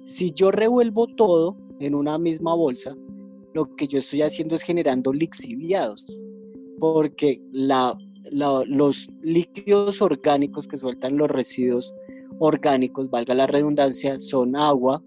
Si 0.03 0.31
yo 0.31 0.51
revuelvo 0.51 1.07
todo 1.07 1.57
en 1.79 1.95
una 1.95 2.17
misma 2.17 2.53
bolsa, 2.55 2.95
lo 3.53 3.75
que 3.75 3.87
yo 3.87 3.99
estoy 3.99 4.21
haciendo 4.21 4.55
es 4.55 4.61
generando 4.61 5.11
lixiviados, 5.11 6.05
porque 6.81 7.39
los 7.51 9.13
líquidos 9.21 10.01
orgánicos 10.01 10.67
que 10.67 10.77
sueltan 10.77 11.15
los 11.15 11.29
residuos 11.29 11.93
orgánicos, 12.39 13.11
valga 13.11 13.35
la 13.35 13.45
redundancia, 13.45 14.19
son 14.19 14.55
agua, 14.55 15.03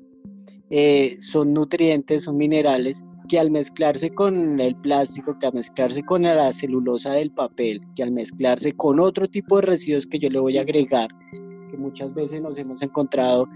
eh, 0.71 1.17
son 1.19 1.53
nutrientes, 1.53 2.23
son 2.23 2.37
minerales 2.37 3.03
que 3.29 3.41
al 3.41 3.51
mezclarse 3.51 4.11
con 4.11 4.61
el 4.61 4.77
plástico, 4.77 5.37
que 5.41 5.47
al 5.47 5.55
mezclarse 5.55 6.05
con 6.05 6.23
la 6.23 6.53
celulosa 6.53 7.13
del 7.15 7.33
papel, 7.33 7.81
que 7.97 8.05
al 8.05 8.13
mezclarse 8.13 8.73
con 8.75 9.01
otro 9.01 9.27
tipo 9.27 9.57
de 9.57 9.63
residuos 9.63 10.07
que 10.07 10.21
yo 10.21 10.31
le 10.31 10.39
voy 10.39 10.59
a 10.59 10.61
agregar, 10.61 11.09
que 11.33 11.77
muchas 11.77 12.15
veces 12.15 12.41
nos 12.41 12.57
hemos 12.57 12.83
encontrado 12.83 13.49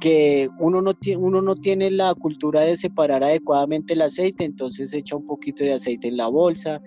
que 0.00 0.48
uno 0.60 0.80
no, 0.80 0.94
tiene, 0.94 1.22
uno 1.22 1.42
no 1.42 1.56
tiene 1.56 1.90
la 1.90 2.14
cultura 2.14 2.60
de 2.60 2.76
separar 2.76 3.24
adecuadamente 3.24 3.94
el 3.94 4.02
aceite, 4.02 4.44
entonces 4.44 4.92
echa 4.92 5.16
un 5.16 5.24
poquito 5.24 5.64
de 5.64 5.72
aceite 5.72 6.08
en 6.08 6.18
la 6.18 6.28
bolsa, 6.28 6.80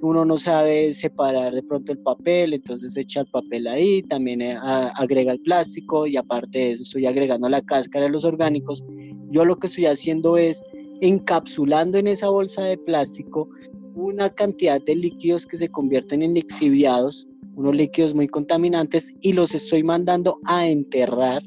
uno 0.00 0.24
no 0.24 0.36
sabe 0.36 0.94
separar 0.94 1.52
de 1.52 1.62
pronto 1.62 1.92
el 1.92 1.98
papel, 1.98 2.54
entonces 2.54 2.96
echa 2.96 3.20
el 3.20 3.26
papel 3.26 3.66
ahí, 3.66 4.02
también 4.02 4.42
eh, 4.42 4.56
agrega 4.60 5.32
el 5.32 5.40
plástico 5.40 6.06
y 6.06 6.16
aparte 6.16 6.58
de 6.58 6.70
eso 6.72 6.82
estoy 6.82 7.06
agregando 7.06 7.48
la 7.48 7.62
cáscara 7.62 8.06
de 8.06 8.12
los 8.12 8.24
orgánicos. 8.24 8.84
Yo 9.30 9.44
lo 9.44 9.56
que 9.56 9.66
estoy 9.66 9.86
haciendo 9.86 10.36
es 10.36 10.62
encapsulando 11.00 11.98
en 11.98 12.06
esa 12.06 12.28
bolsa 12.28 12.62
de 12.62 12.78
plástico 12.78 13.48
una 13.94 14.30
cantidad 14.30 14.80
de 14.80 14.94
líquidos 14.94 15.46
que 15.46 15.56
se 15.56 15.68
convierten 15.68 16.22
en 16.22 16.34
lixiviados, 16.34 17.28
unos 17.56 17.74
líquidos 17.74 18.14
muy 18.14 18.28
contaminantes, 18.28 19.12
y 19.20 19.32
los 19.32 19.54
estoy 19.54 19.82
mandando 19.82 20.38
a 20.46 20.66
enterrar 20.66 21.42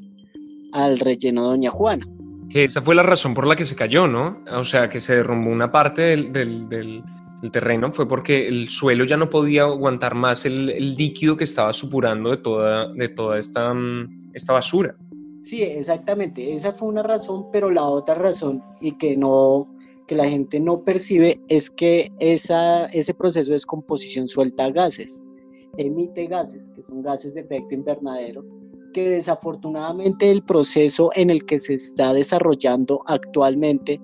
al 0.72 0.98
relleno 0.98 1.44
Doña 1.44 1.70
Juana. 1.70 2.06
esa 2.50 2.82
fue 2.82 2.94
la 2.94 3.02
razón 3.02 3.32
por 3.32 3.46
la 3.46 3.56
que 3.56 3.64
se 3.64 3.74
cayó, 3.74 4.06
¿no? 4.06 4.42
O 4.50 4.64
sea, 4.64 4.88
que 4.88 5.00
se 5.00 5.16
derrumbó 5.16 5.50
una 5.50 5.72
parte 5.72 6.02
del, 6.02 6.32
del, 6.32 7.02
terreno, 7.50 7.92
fue 7.92 8.06
porque 8.08 8.46
el 8.46 8.68
suelo 8.68 9.04
ya 9.04 9.16
no 9.16 9.28
podía 9.28 9.62
aguantar 9.62 10.14
más 10.14 10.46
el, 10.46 10.70
el 10.70 10.94
líquido 10.94 11.36
que 11.36 11.44
estaba 11.44 11.72
supurando 11.72 12.30
de 12.30 12.36
toda, 12.36 12.92
de 12.92 13.08
toda 13.08 13.38
esta, 13.38 13.74
mm, 13.74 14.30
esta 14.32 14.52
basura. 14.52 14.96
Sí, 15.42 15.62
exactamente. 15.62 16.54
Esa 16.54 16.72
fue 16.72 16.88
una 16.88 17.02
razón, 17.02 17.46
pero 17.52 17.68
la 17.68 17.82
otra 17.82 18.14
razón 18.14 18.62
y 18.80 18.92
que 18.92 19.16
no 19.16 19.68
que 20.06 20.14
la 20.14 20.28
gente 20.28 20.60
no 20.60 20.82
percibe 20.82 21.40
es 21.48 21.70
que 21.70 22.10
esa, 22.18 22.86
ese 22.86 23.14
proceso 23.14 23.50
de 23.50 23.54
descomposición 23.54 24.28
suelta 24.28 24.70
gases, 24.70 25.26
emite 25.78 26.26
gases, 26.26 26.70
que 26.70 26.82
son 26.82 27.02
gases 27.02 27.34
de 27.34 27.42
efecto 27.42 27.74
invernadero, 27.74 28.44
que 28.92 29.08
desafortunadamente 29.08 30.30
el 30.30 30.42
proceso 30.42 31.10
en 31.14 31.30
el 31.30 31.44
que 31.44 31.58
se 31.58 31.74
está 31.74 32.12
desarrollando 32.12 33.02
actualmente 33.06 34.00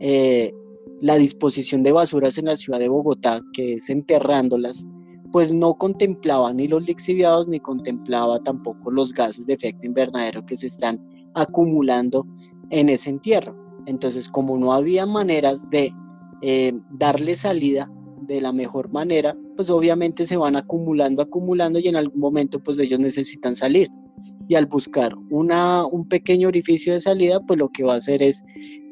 eh, 0.00 0.52
la 1.00 1.16
disposición 1.16 1.82
de 1.82 1.92
basuras 1.92 2.38
en 2.38 2.46
la 2.46 2.56
ciudad 2.56 2.78
de 2.78 2.88
Bogotá, 2.88 3.40
que 3.52 3.74
es 3.74 3.90
enterrándolas, 3.90 4.86
pues 5.32 5.52
no 5.52 5.74
contemplaba 5.74 6.52
ni 6.52 6.68
los 6.68 6.86
lixiviados 6.86 7.48
ni 7.48 7.60
contemplaba 7.60 8.38
tampoco 8.38 8.90
los 8.90 9.12
gases 9.12 9.46
de 9.46 9.54
efecto 9.54 9.86
invernadero 9.86 10.44
que 10.46 10.56
se 10.56 10.66
están 10.66 11.00
acumulando 11.34 12.26
en 12.70 12.88
ese 12.88 13.10
entierro. 13.10 13.56
Entonces, 13.86 14.28
como 14.28 14.56
no 14.56 14.72
había 14.72 15.06
maneras 15.06 15.68
de 15.70 15.92
eh, 16.42 16.72
darle 16.90 17.36
salida 17.36 17.90
de 18.22 18.40
la 18.40 18.52
mejor 18.52 18.92
manera, 18.92 19.36
pues 19.56 19.70
obviamente 19.70 20.26
se 20.26 20.36
van 20.36 20.56
acumulando, 20.56 21.22
acumulando 21.22 21.78
y 21.78 21.88
en 21.88 21.96
algún 21.96 22.20
momento 22.20 22.62
pues 22.62 22.78
ellos 22.78 23.00
necesitan 23.00 23.54
salir. 23.54 23.88
Y 24.48 24.54
al 24.54 24.66
buscar 24.66 25.12
una, 25.30 25.84
un 25.86 26.08
pequeño 26.08 26.48
orificio 26.48 26.92
de 26.92 27.00
salida, 27.00 27.40
pues 27.40 27.58
lo 27.58 27.68
que 27.68 27.82
va 27.82 27.94
a 27.94 27.96
hacer 27.96 28.22
es 28.22 28.42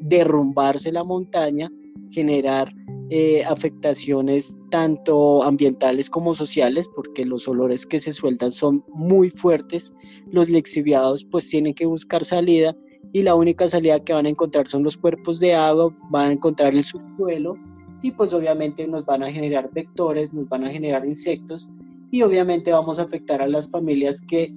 derrumbarse 0.01 0.91
la 0.91 1.03
montaña, 1.03 1.69
generar 2.11 2.73
eh, 3.11 3.43
afectaciones 3.45 4.57
tanto 4.71 5.43
ambientales 5.43 6.09
como 6.09 6.33
sociales, 6.33 6.89
porque 6.95 7.25
los 7.25 7.47
olores 7.47 7.85
que 7.85 7.99
se 7.99 8.11
sueltan 8.11 8.51
son 8.51 8.83
muy 8.93 9.29
fuertes. 9.29 9.93
Los 10.31 10.49
lixiviados 10.49 11.23
pues 11.25 11.47
tienen 11.47 11.73
que 11.73 11.85
buscar 11.85 12.23
salida 12.23 12.75
y 13.13 13.21
la 13.21 13.35
única 13.35 13.67
salida 13.67 14.03
que 14.03 14.13
van 14.13 14.25
a 14.25 14.29
encontrar 14.29 14.67
son 14.67 14.83
los 14.83 14.97
cuerpos 14.97 15.39
de 15.39 15.53
agua, 15.53 15.93
van 16.09 16.29
a 16.29 16.33
encontrar 16.33 16.73
el 16.73 16.83
subsuelo 16.83 17.55
y 18.01 18.11
pues 18.11 18.33
obviamente 18.33 18.87
nos 18.87 19.05
van 19.05 19.23
a 19.23 19.31
generar 19.31 19.69
vectores, 19.71 20.33
nos 20.33 20.49
van 20.49 20.63
a 20.63 20.69
generar 20.69 21.05
insectos 21.05 21.69
y 22.11 22.23
obviamente 22.23 22.71
vamos 22.71 22.99
a 22.99 23.03
afectar 23.03 23.41
a 23.41 23.47
las 23.47 23.69
familias 23.69 24.19
que 24.21 24.53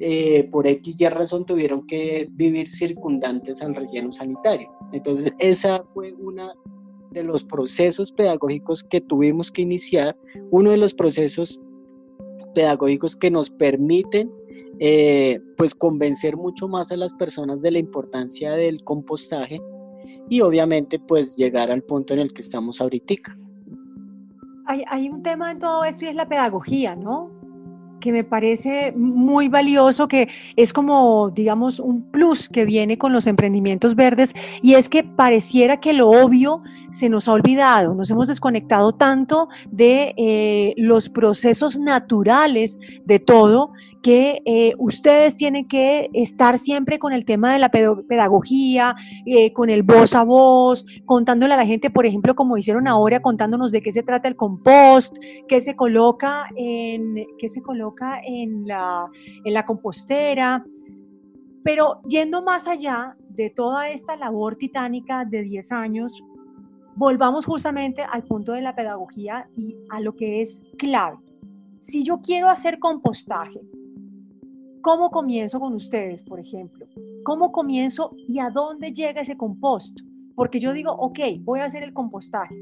eh, 0.00 0.48
por 0.52 0.66
X 0.66 1.00
y 1.00 1.08
razón 1.08 1.44
tuvieron 1.44 1.84
que 1.86 2.28
vivir 2.32 2.68
circundantes 2.68 3.60
al 3.60 3.74
relleno 3.74 4.12
sanitario. 4.12 4.70
Entonces 4.92 5.34
esa 5.40 5.82
fue 5.82 6.12
una 6.14 6.52
de 7.10 7.22
los 7.22 7.44
procesos 7.44 8.12
pedagógicos 8.12 8.84
que 8.84 9.00
tuvimos 9.00 9.50
que 9.50 9.62
iniciar, 9.62 10.16
uno 10.50 10.70
de 10.70 10.76
los 10.76 10.94
procesos 10.94 11.60
pedagógicos 12.54 13.16
que 13.16 13.30
nos 13.30 13.50
permiten 13.50 14.30
eh, 14.80 15.40
pues 15.56 15.74
convencer 15.74 16.36
mucho 16.36 16.68
más 16.68 16.92
a 16.92 16.96
las 16.96 17.14
personas 17.14 17.60
de 17.62 17.72
la 17.72 17.78
importancia 17.78 18.52
del 18.52 18.84
compostaje 18.84 19.60
y 20.28 20.40
obviamente 20.40 20.98
pues 20.98 21.36
llegar 21.36 21.70
al 21.70 21.82
punto 21.82 22.14
en 22.14 22.20
el 22.20 22.32
que 22.32 22.42
estamos 22.42 22.80
ahorita. 22.80 23.14
Hay, 24.66 24.84
hay 24.86 25.08
un 25.08 25.22
tema 25.22 25.50
en 25.50 25.58
todo 25.58 25.84
esto 25.84 26.04
y 26.04 26.08
es 26.08 26.14
la 26.14 26.28
pedagogía, 26.28 26.94
¿no? 26.94 27.37
Que 28.00 28.12
me 28.12 28.24
parece 28.24 28.92
muy 28.92 29.48
valioso, 29.48 30.08
que 30.08 30.28
es 30.56 30.72
como, 30.72 31.30
digamos, 31.30 31.80
un 31.80 32.10
plus 32.10 32.48
que 32.48 32.64
viene 32.64 32.98
con 32.98 33.12
los 33.12 33.26
emprendimientos 33.26 33.94
verdes, 33.94 34.34
y 34.62 34.74
es 34.74 34.88
que 34.88 35.04
pareciera 35.04 35.80
que 35.80 35.92
lo 35.92 36.10
obvio 36.10 36.62
se 36.90 37.08
nos 37.08 37.28
ha 37.28 37.32
olvidado, 37.32 37.94
nos 37.94 38.10
hemos 38.10 38.28
desconectado 38.28 38.92
tanto 38.92 39.48
de 39.70 40.14
eh, 40.16 40.74
los 40.76 41.08
procesos 41.08 41.78
naturales 41.78 42.78
de 43.04 43.18
todo, 43.18 43.72
que 44.02 44.42
eh, 44.44 44.72
ustedes 44.78 45.36
tienen 45.36 45.66
que 45.66 46.08
estar 46.12 46.58
siempre 46.58 46.98
con 46.98 47.12
el 47.12 47.24
tema 47.24 47.52
de 47.52 47.58
la 47.58 47.70
pedagogía, 47.70 48.94
eh, 49.26 49.52
con 49.52 49.70
el 49.70 49.82
voz 49.82 50.14
a 50.14 50.22
voz, 50.22 50.86
contándole 51.04 51.54
a 51.54 51.56
la 51.56 51.66
gente, 51.66 51.90
por 51.90 52.06
ejemplo, 52.06 52.34
como 52.34 52.56
hicieron 52.56 52.86
ahora, 52.86 53.20
contándonos 53.20 53.72
de 53.72 53.82
qué 53.82 53.92
se 53.92 54.02
trata 54.02 54.28
el 54.28 54.36
compost, 54.36 55.16
qué 55.48 55.60
se 55.60 55.74
coloca 55.74 56.46
en, 56.56 57.26
qué 57.38 57.48
se 57.48 57.60
coloca 57.60 57.87
en, 58.24 58.66
la, 58.66 59.06
en 59.44 59.54
la 59.54 59.64
compostera. 59.64 60.64
Pero 61.62 62.00
yendo 62.08 62.42
más 62.42 62.66
allá 62.66 63.16
de 63.30 63.50
toda 63.50 63.90
esta 63.90 64.16
labor 64.16 64.56
titánica 64.56 65.24
de 65.24 65.42
10 65.42 65.72
años, 65.72 66.22
volvamos 66.96 67.46
justamente 67.46 68.02
al 68.02 68.24
punto 68.24 68.52
de 68.52 68.62
la 68.62 68.74
pedagogía 68.74 69.48
y 69.56 69.76
a 69.90 70.00
lo 70.00 70.16
que 70.16 70.40
es 70.40 70.62
clave. 70.78 71.18
Si 71.78 72.02
yo 72.02 72.20
quiero 72.20 72.48
hacer 72.48 72.78
compostaje, 72.78 73.60
¿Cómo 74.80 75.10
comienzo 75.10 75.58
con 75.58 75.74
ustedes, 75.74 76.22
por 76.22 76.38
ejemplo? 76.38 76.86
¿Cómo 77.24 77.50
comienzo 77.50 78.12
y 78.28 78.38
a 78.38 78.48
dónde 78.48 78.92
llega 78.92 79.20
ese 79.20 79.36
compost? 79.36 79.98
Porque 80.34 80.60
yo 80.60 80.72
digo, 80.72 80.92
ok, 80.92 81.18
voy 81.40 81.60
a 81.60 81.64
hacer 81.64 81.82
el 81.82 81.92
compostaje. 81.92 82.54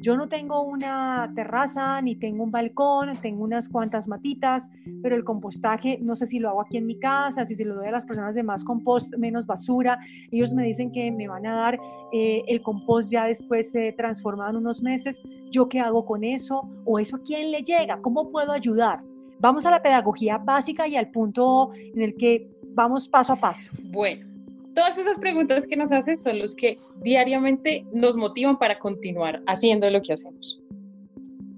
Yo 0.00 0.16
no 0.16 0.28
tengo 0.28 0.62
una 0.62 1.30
terraza, 1.34 2.00
ni 2.00 2.16
tengo 2.16 2.42
un 2.42 2.50
balcón, 2.50 3.12
tengo 3.20 3.44
unas 3.44 3.68
cuantas 3.68 4.08
matitas, 4.08 4.70
pero 5.02 5.14
el 5.14 5.24
compostaje, 5.24 5.98
no 6.00 6.16
sé 6.16 6.26
si 6.26 6.38
lo 6.38 6.48
hago 6.48 6.62
aquí 6.62 6.78
en 6.78 6.86
mi 6.86 6.98
casa, 6.98 7.44
si 7.44 7.54
se 7.54 7.66
lo 7.66 7.74
doy 7.74 7.88
a 7.88 7.90
las 7.90 8.06
personas 8.06 8.34
de 8.34 8.42
más 8.42 8.64
compost, 8.64 9.14
menos 9.16 9.44
basura. 9.44 9.98
Ellos 10.30 10.54
me 10.54 10.64
dicen 10.64 10.90
que 10.90 11.12
me 11.12 11.28
van 11.28 11.46
a 11.46 11.54
dar 11.54 11.78
eh, 12.12 12.42
el 12.48 12.62
compost 12.62 13.12
ya 13.12 13.26
después 13.26 13.74
eh, 13.74 13.94
transformado 13.94 14.52
en 14.52 14.56
unos 14.56 14.82
meses. 14.82 15.20
¿Yo 15.50 15.68
qué 15.68 15.80
hago 15.80 16.06
con 16.06 16.24
eso? 16.24 16.66
¿O 16.86 16.98
eso 16.98 17.16
a 17.16 17.22
quién 17.22 17.50
le 17.50 17.62
llega? 17.62 18.00
¿Cómo 18.00 18.30
puedo 18.30 18.52
ayudar? 18.52 19.02
Vamos 19.38 19.66
a 19.66 19.70
la 19.70 19.82
pedagogía 19.82 20.38
básica 20.38 20.88
y 20.88 20.96
al 20.96 21.10
punto 21.10 21.72
en 21.74 22.00
el 22.00 22.14
que 22.14 22.50
vamos 22.74 23.06
paso 23.06 23.34
a 23.34 23.36
paso. 23.36 23.70
Bueno, 23.90 24.29
todas 24.74 24.98
esas 24.98 25.18
preguntas 25.18 25.66
que 25.66 25.76
nos 25.76 25.92
haces 25.92 26.22
son 26.22 26.38
los 26.38 26.54
que 26.54 26.78
diariamente 27.02 27.84
nos 27.92 28.16
motivan 28.16 28.58
para 28.58 28.78
continuar 28.78 29.42
haciendo 29.46 29.88
lo 29.90 30.00
que 30.00 30.12
hacemos. 30.12 30.60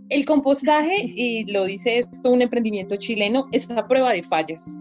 El 0.08 0.24
compostaje, 0.24 1.12
y 1.16 1.50
lo 1.50 1.64
dice 1.64 1.98
esto 1.98 2.30
un 2.30 2.42
emprendimiento 2.42 2.96
chileno, 2.96 3.48
es 3.50 3.68
una 3.68 3.82
prueba 3.82 4.12
de 4.12 4.22
fallas. 4.22 4.78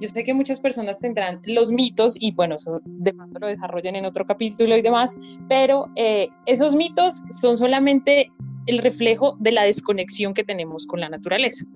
Yo 0.00 0.08
sé 0.08 0.24
que 0.24 0.34
muchas 0.34 0.60
personas 0.60 0.98
tendrán 1.00 1.40
los 1.44 1.70
mitos 1.70 2.16
y 2.18 2.32
bueno, 2.32 2.56
eso 2.56 2.80
de 2.84 3.12
pronto 3.12 3.38
lo 3.38 3.46
desarrollan 3.46 3.96
en 3.96 4.04
otro 4.04 4.24
capítulo 4.24 4.76
y 4.76 4.82
demás, 4.82 5.16
pero 5.48 5.86
eh, 5.96 6.28
esos 6.46 6.74
mitos 6.74 7.22
son 7.30 7.56
solamente 7.56 8.30
el 8.66 8.78
reflejo 8.78 9.36
de 9.40 9.52
la 9.52 9.62
desconexión 9.62 10.34
que 10.34 10.44
tenemos 10.44 10.86
con 10.86 11.00
la 11.00 11.08
naturaleza. 11.08 11.66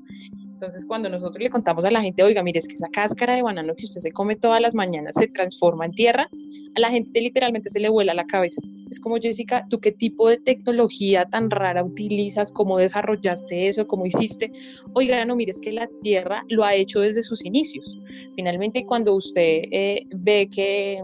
Entonces, 0.56 0.86
cuando 0.86 1.10
nosotros 1.10 1.42
le 1.42 1.50
contamos 1.50 1.84
a 1.84 1.90
la 1.90 2.00
gente, 2.00 2.22
oiga, 2.22 2.42
mire, 2.42 2.60
es 2.60 2.66
que 2.66 2.76
esa 2.76 2.88
cáscara 2.88 3.34
de 3.34 3.42
banano 3.42 3.74
que 3.76 3.84
usted 3.84 4.00
se 4.00 4.10
come 4.10 4.36
todas 4.36 4.58
las 4.58 4.74
mañanas 4.74 5.14
se 5.14 5.26
transforma 5.26 5.84
en 5.84 5.92
tierra, 5.92 6.30
a 6.74 6.80
la 6.80 6.88
gente 6.88 7.20
literalmente 7.20 7.68
se 7.68 7.78
le 7.78 7.90
vuela 7.90 8.14
la 8.14 8.24
cabeza. 8.24 8.62
Es 8.90 8.98
como, 8.98 9.18
Jessica, 9.18 9.66
¿tú 9.68 9.80
qué 9.80 9.92
tipo 9.92 10.30
de 10.30 10.38
tecnología 10.38 11.26
tan 11.26 11.50
rara 11.50 11.84
utilizas? 11.84 12.50
¿Cómo 12.52 12.78
desarrollaste 12.78 13.68
eso? 13.68 13.86
¿Cómo 13.86 14.06
hiciste? 14.06 14.50
Oiga, 14.94 15.22
no, 15.26 15.36
mire, 15.36 15.50
es 15.50 15.60
que 15.60 15.72
la 15.72 15.90
tierra 16.00 16.42
lo 16.48 16.64
ha 16.64 16.74
hecho 16.74 17.00
desde 17.00 17.20
sus 17.22 17.44
inicios. 17.44 17.98
Finalmente, 18.34 18.86
cuando 18.86 19.14
usted 19.14 19.60
eh, 19.70 20.06
ve 20.08 20.48
que 20.48 21.02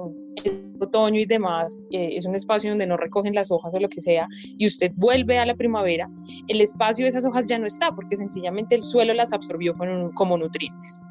otoño 0.83 1.21
y 1.21 1.25
demás, 1.25 1.87
eh, 1.91 2.11
es 2.13 2.27
un 2.27 2.35
espacio 2.35 2.71
donde 2.71 2.87
no 2.87 2.97
recogen 2.97 3.35
las 3.35 3.51
hojas 3.51 3.75
o 3.75 3.81
lo 3.81 3.89
que 3.89 4.01
sea, 4.01 4.29
y 4.59 4.67
usted 4.67 4.93
vuelve 4.97 5.39
a 5.39 5.47
la 5.47 5.55
primavera, 5.55 6.11
el 6.49 6.61
espacio 6.61 7.05
de 7.05 7.11
esas 7.11 7.25
hojas 7.25 7.49
ya 7.49 7.59
no 7.59 7.67
está, 7.67 7.95
porque 7.95 8.17
sencillamente 8.17 8.75
el 8.75 8.83
suelo 8.83 9.15
las 9.15 9.33
absorbió 9.33 9.75
como 10.15 10.37
nutrientes. 10.37 11.03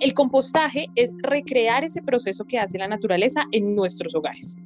El 0.00 0.14
compostaje 0.14 0.86
es 0.94 1.16
recrear 1.22 1.84
ese 1.84 2.02
proceso 2.02 2.44
que 2.44 2.58
hace 2.58 2.78
la 2.78 2.88
naturaleza 2.88 3.44
en 3.52 3.74
nuestros 3.74 4.14
hogares. 4.14 4.56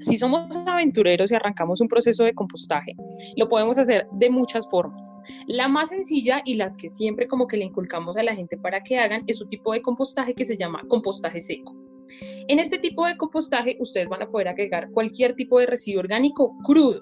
Si 0.00 0.16
somos 0.16 0.56
aventureros 0.66 1.30
y 1.30 1.34
arrancamos 1.34 1.82
un 1.82 1.88
proceso 1.88 2.24
de 2.24 2.32
compostaje, 2.32 2.96
lo 3.36 3.48
podemos 3.48 3.78
hacer 3.78 4.06
de 4.12 4.30
muchas 4.30 4.68
formas. 4.70 5.18
La 5.46 5.68
más 5.68 5.90
sencilla 5.90 6.40
y 6.46 6.54
las 6.54 6.78
que 6.78 6.88
siempre 6.88 7.28
como 7.28 7.46
que 7.46 7.58
le 7.58 7.66
inculcamos 7.66 8.16
a 8.16 8.22
la 8.22 8.34
gente 8.34 8.56
para 8.56 8.82
que 8.82 8.98
hagan 8.98 9.24
es 9.26 9.42
un 9.42 9.50
tipo 9.50 9.74
de 9.74 9.82
compostaje 9.82 10.34
que 10.34 10.46
se 10.46 10.56
llama 10.56 10.80
compostaje 10.88 11.40
seco. 11.40 11.76
En 12.50 12.58
este 12.58 12.80
tipo 12.80 13.06
de 13.06 13.16
compostaje 13.16 13.76
ustedes 13.78 14.08
van 14.08 14.22
a 14.22 14.28
poder 14.28 14.48
agregar 14.48 14.90
cualquier 14.90 15.36
tipo 15.36 15.60
de 15.60 15.66
residuo 15.66 16.00
orgánico 16.00 16.58
crudo, 16.64 17.00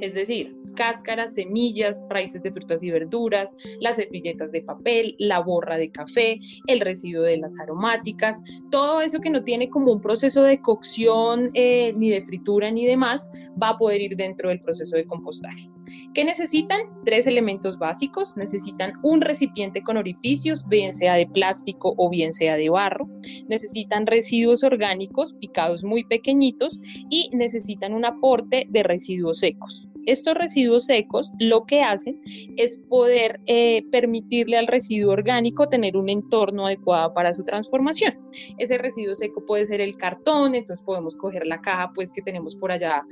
es 0.00 0.14
decir, 0.14 0.56
cáscaras, 0.76 1.34
semillas, 1.34 2.06
raíces 2.08 2.40
de 2.40 2.52
frutas 2.52 2.80
y 2.84 2.92
verduras, 2.92 3.52
las 3.80 3.96
servilletas 3.96 4.52
de 4.52 4.62
papel, 4.62 5.16
la 5.18 5.40
borra 5.40 5.76
de 5.76 5.90
café, 5.90 6.38
el 6.68 6.78
residuo 6.78 7.24
de 7.24 7.38
las 7.38 7.58
aromáticas, 7.58 8.40
todo 8.70 9.00
eso 9.00 9.18
que 9.18 9.30
no 9.30 9.42
tiene 9.42 9.68
como 9.68 9.90
un 9.90 10.00
proceso 10.00 10.44
de 10.44 10.60
cocción 10.60 11.50
eh, 11.54 11.92
ni 11.96 12.10
de 12.10 12.20
fritura 12.20 12.70
ni 12.70 12.86
demás, 12.86 13.50
va 13.60 13.70
a 13.70 13.76
poder 13.76 14.00
ir 14.00 14.14
dentro 14.14 14.50
del 14.50 14.60
proceso 14.60 14.94
de 14.94 15.04
compostaje. 15.04 15.68
¿Qué 16.12 16.24
necesitan? 16.24 16.80
Tres 17.04 17.28
elementos 17.28 17.78
básicos. 17.78 18.36
Necesitan 18.36 18.94
un 19.02 19.20
recipiente 19.20 19.82
con 19.82 19.96
orificios, 19.96 20.66
bien 20.66 20.92
sea 20.92 21.14
de 21.14 21.26
plástico 21.26 21.94
o 21.96 22.10
bien 22.10 22.32
sea 22.32 22.56
de 22.56 22.68
barro. 22.68 23.08
Necesitan 23.48 24.06
residuos 24.06 24.64
orgánicos 24.64 25.34
picados 25.34 25.84
muy 25.84 26.04
pequeñitos 26.04 26.80
y 27.10 27.30
necesitan 27.32 27.94
un 27.94 28.04
aporte 28.04 28.66
de 28.68 28.82
residuos 28.82 29.38
secos. 29.38 29.89
Estos 30.10 30.34
residuos 30.34 30.86
secos 30.86 31.30
lo 31.38 31.66
que 31.66 31.82
hacen 31.82 32.20
es 32.56 32.78
poder 32.88 33.38
eh, 33.46 33.84
permitirle 33.92 34.58
al 34.58 34.66
residuo 34.66 35.12
orgánico 35.12 35.68
tener 35.68 35.96
un 35.96 36.08
entorno 36.08 36.66
adecuado 36.66 37.14
para 37.14 37.32
su 37.32 37.44
transformación. 37.44 38.18
Ese 38.58 38.76
residuo 38.76 39.14
seco 39.14 39.46
puede 39.46 39.66
ser 39.66 39.80
el 39.80 39.96
cartón, 39.96 40.56
entonces 40.56 40.84
podemos 40.84 41.14
coger 41.14 41.46
la 41.46 41.60
caja 41.60 41.92
pues 41.94 42.10
que 42.10 42.22
tenemos 42.22 42.56
por 42.56 42.72
allá 42.72 43.04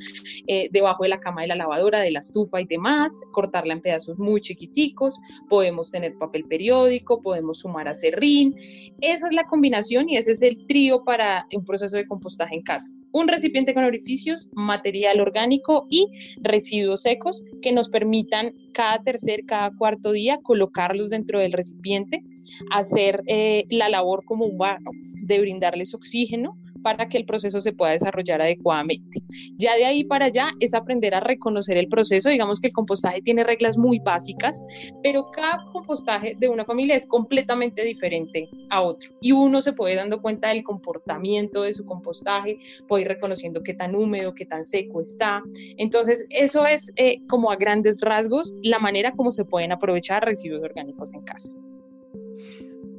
eh, 0.49 0.69
debajo 0.73 1.05
de 1.05 1.11
la 1.11 1.21
cama 1.21 1.43
de 1.43 1.47
la 1.47 1.55
lavadora, 1.55 2.01
de 2.01 2.11
la 2.11 2.19
estufa 2.19 2.61
y 2.61 2.67
demás, 2.67 3.13
cortarla 3.31 3.75
en 3.75 3.81
pedazos 3.81 4.19
muy 4.19 4.41
chiquiticos, 4.41 5.21
podemos 5.49 5.93
tener 5.93 6.19
papel 6.19 6.47
periódico, 6.47 7.23
podemos 7.23 7.61
sumar 7.61 7.87
a 7.87 7.95
serrín. 7.95 8.57
Esa 9.01 9.29
es 9.29 9.35
la 9.37 9.45
combinación 9.45 10.11
y 10.11 10.17
ese 10.17 10.33
es 10.33 10.43
el 10.43 10.67
trío 10.67 11.05
para 11.05 11.47
un 11.55 11.65
proceso 11.65 11.97
de 11.97 12.09
compostaje 12.09 12.57
en 12.57 12.63
casa 12.63 12.91
un 13.13 13.29
recipiente 13.29 13.75
con 13.75 13.85
orificios, 13.85 14.49
material 14.53 15.21
orgánico 15.21 15.87
y 15.91 16.07
residuos 16.41 17.03
secos 17.03 17.43
que 17.63 17.73
nos 17.73 17.89
permitan 17.89 18.53
cada 18.73 19.03
tercer, 19.03 19.45
cada 19.47 19.71
cuarto 19.71 20.13
día 20.13 20.39
colocarlos 20.43 21.11
dentro 21.11 21.41
del 21.41 21.53
recipiente, 21.53 22.23
hacer 22.71 23.23
eh, 23.27 23.65
la 23.71 23.89
labor 23.89 24.25
como 24.25 24.47
un 24.47 24.59
barro 24.59 24.91
de 25.23 25.41
brindarles 25.41 25.95
oxígeno, 25.95 26.57
para 26.83 27.09
que 27.09 27.19
el 27.19 27.25
proceso 27.25 27.61
se 27.61 27.73
pueda 27.73 27.93
desarrollar 27.93 28.43
adecuadamente. 28.43 29.21
Ya 29.57 29.77
de 29.77 29.85
ahí 29.85 30.05
para 30.05 30.27
allá 30.27 30.51
es 30.61 30.75
aprender 30.75 31.15
a 31.15 31.21
reconocer 31.21 31.77
el 31.77 31.89
proceso. 31.89 32.29
Digamos 32.29 32.61
que 32.61 32.69
el 32.69 32.73
compostaje 32.73 33.21
tiene 33.23 33.45
reglas 33.45 33.77
muy 33.77 33.99
básicas, 33.99 34.65
pero 35.03 35.31
cada 35.31 35.65
compostaje 35.73 36.37
de 36.39 36.49
una 36.49 36.65
familia 36.65 36.95
es 36.95 37.07
completamente 37.09 37.83
diferente 37.83 38.49
a 38.71 38.83
otro. 38.83 39.11
Y 39.21 39.33
uno 39.33 39.63
se 39.63 39.73
puede 39.73 39.95
dando 39.95 40.21
cuenta 40.21 40.49
del 40.49 40.63
comportamiento 40.63 41.63
de 41.63 41.75
su 41.75 41.85
compostaje, 41.85 42.59
puede 42.87 43.03
ir 43.03 43.09
reconociendo 43.09 43.63
qué 43.63 43.75
tan 43.75 43.95
húmedo, 43.95 44.35
qué 44.35 44.47
tan 44.47 44.65
seco 44.65 45.01
está. 45.01 45.43
Entonces, 45.77 46.27
eso 46.31 46.67
es 46.67 46.93
eh, 46.97 47.21
como 47.29 47.51
a 47.51 47.57
grandes 47.57 48.01
rasgos 48.03 48.55
la 48.63 48.79
manera 48.79 49.13
como 49.13 49.31
se 49.31 49.45
pueden 49.45 49.73
aprovechar 49.73 50.25
residuos 50.25 50.63
orgánicos 50.63 51.13
en 51.13 51.23
casa. 51.23 51.51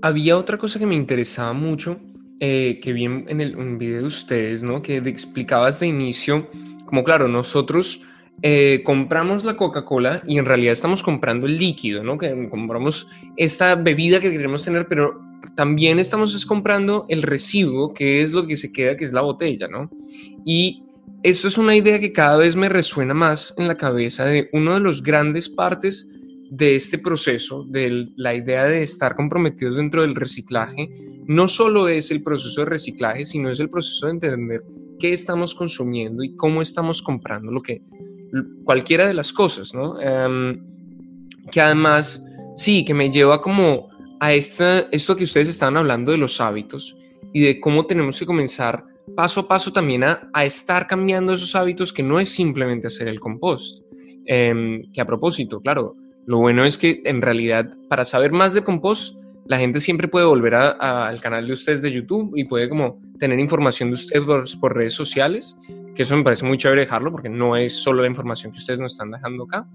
Había 0.01 0.37
otra 0.37 0.57
cosa 0.57 0.79
que 0.79 0.85
me 0.85 0.95
interesaba 0.95 1.51
mucho 1.53 1.99
eh, 2.39 2.79
que 2.81 2.93
vi 2.93 3.05
en, 3.05 3.41
el, 3.41 3.55
un 3.55 3.77
video 3.77 4.01
de 4.01 4.07
ustedes, 4.07 4.63
¿no? 4.63 4.81
Que 4.81 4.97
explicabas 4.97 5.79
de 5.79 5.87
inicio, 5.87 6.47
como 6.85 7.03
claro, 7.03 7.27
nosotros 7.27 8.01
eh, 8.41 8.81
compramos 8.85 9.43
la 9.43 9.57
Coca-Cola 9.57 10.21
y 10.25 10.37
en 10.37 10.45
realidad 10.45 10.71
estamos 10.71 11.03
comprando 11.03 11.47
el 11.47 11.57
líquido, 11.57 12.03
¿no? 12.03 12.17
Que 12.17 12.47
compramos 12.49 13.07
esta 13.35 13.75
bebida 13.75 14.19
que 14.19 14.31
queremos 14.31 14.63
tener, 14.63 14.87
pero 14.87 15.21
también 15.55 15.99
estamos 15.99 16.45
comprando 16.45 17.05
el 17.09 17.21
residuo, 17.21 17.93
que 17.93 18.21
es 18.21 18.31
lo 18.31 18.47
que 18.47 18.55
se 18.55 18.71
queda, 18.71 18.95
que 18.95 19.03
es 19.03 19.13
la 19.13 19.21
botella, 19.21 19.67
¿no? 19.67 19.89
Y 20.45 20.83
esto 21.23 21.49
es 21.49 21.57
una 21.57 21.75
idea 21.75 21.99
que 21.99 22.13
cada 22.13 22.37
vez 22.37 22.55
me 22.55 22.69
resuena 22.69 23.13
más 23.13 23.53
en 23.57 23.67
la 23.67 23.75
cabeza 23.75 24.23
de 24.23 24.49
uno 24.53 24.75
de 24.75 24.79
los 24.79 25.03
grandes 25.03 25.49
partes 25.49 26.09
de 26.49 26.75
este 26.75 26.97
proceso, 26.97 27.63
de 27.67 28.09
la 28.15 28.33
idea 28.33 28.65
de 28.65 28.83
estar 28.83 29.15
comprometidos 29.15 29.77
dentro 29.77 30.01
del 30.01 30.15
reciclaje, 30.15 30.89
no 31.25 31.47
solo 31.47 31.87
es 31.87 32.11
el 32.11 32.23
proceso 32.23 32.61
de 32.61 32.65
reciclaje, 32.65 33.25
sino 33.25 33.49
es 33.49 33.59
el 33.59 33.69
proceso 33.69 34.07
de 34.07 34.13
entender 34.13 34.63
qué 34.99 35.13
estamos 35.13 35.53
consumiendo 35.53 36.23
y 36.23 36.35
cómo 36.35 36.61
estamos 36.61 37.01
comprando 37.01 37.51
lo 37.51 37.61
que 37.61 37.81
cualquiera 38.63 39.07
de 39.07 39.13
las 39.13 39.31
cosas, 39.31 39.73
¿no? 39.73 39.99
Em, 40.01 40.59
que 41.51 41.61
además, 41.61 42.25
sí, 42.55 42.83
que 42.83 42.93
me 42.93 43.09
lleva 43.09 43.41
como 43.41 43.89
a 44.19 44.33
esta, 44.33 44.81
esto 44.91 45.15
que 45.15 45.23
ustedes 45.23 45.47
estaban 45.47 45.77
hablando 45.77 46.11
de 46.11 46.17
los 46.17 46.41
hábitos 46.41 46.97
y 47.33 47.41
de 47.41 47.59
cómo 47.59 47.85
tenemos 47.85 48.19
que 48.19 48.25
comenzar 48.25 48.83
paso 49.15 49.41
a 49.41 49.47
paso 49.47 49.71
también 49.71 50.03
a, 50.03 50.29
a 50.33 50.45
estar 50.45 50.87
cambiando 50.87 51.33
esos 51.33 51.55
hábitos 51.55 51.91
que 51.91 52.03
no 52.03 52.19
es 52.19 52.29
simplemente 52.29 52.87
hacer 52.87 53.07
el 53.07 53.19
compost. 53.19 53.83
Em, 54.31 54.91
que 54.91 55.01
a 55.01 55.05
propósito, 55.05 55.59
claro, 55.59 55.95
lo 56.29 56.37
bueno 56.37 56.63
es 56.63 56.77
que 56.77 57.01
en 57.05 57.23
realidad 57.23 57.75
para 57.89 58.05
saber 58.05 58.31
más 58.31 58.53
de 58.53 58.63
compost, 58.63 59.17
la 59.47 59.57
gente 59.57 59.79
siempre 59.79 60.07
puede 60.07 60.27
volver 60.27 60.53
al 60.53 61.19
canal 61.21 61.47
de 61.47 61.53
ustedes 61.53 61.81
de 61.81 61.91
YouTube 61.91 62.33
y 62.35 62.43
puede 62.43 62.69
como 62.69 63.01
tener 63.17 63.39
información 63.39 63.89
de 63.89 63.95
ustedes 63.95 64.55
por, 64.57 64.75
redes 64.75 64.93
sociales, 64.93 65.57
que 65.95 66.03
eso 66.03 66.15
me 66.15 66.23
parece 66.23 66.45
muy 66.45 66.59
chévere 66.59 66.81
dejarlo 66.81 67.11
porque 67.11 67.29
no 67.29 67.57
es 67.57 67.81
solo 67.81 68.03
la 68.03 68.07
información 68.07 68.51
que 68.51 68.59
ustedes 68.59 68.79
nos 68.79 68.91
están 68.91 69.09
dejando 69.09 69.45
acá, 69.45 69.67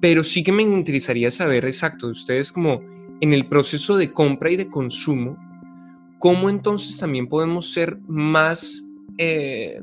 pero 0.00 0.24
sí 0.24 0.42
que 0.42 0.52
me 0.52 0.62
interesaría 0.62 1.30
saber 1.30 1.66
exacto 1.66 2.06
de 2.06 2.12
ustedes 2.12 2.50
como 2.50 2.80
en 3.20 3.34
el 3.34 3.44
proceso 3.44 3.98
de 3.98 4.10
compra 4.10 4.52
y 4.52 4.56
de 4.56 4.68
consumo, 4.68 5.36
cómo 6.18 6.48
entonces 6.48 6.96
también 6.96 7.28
podemos 7.28 7.74
ser 7.74 7.98
más, 8.08 8.90
eh, 9.18 9.82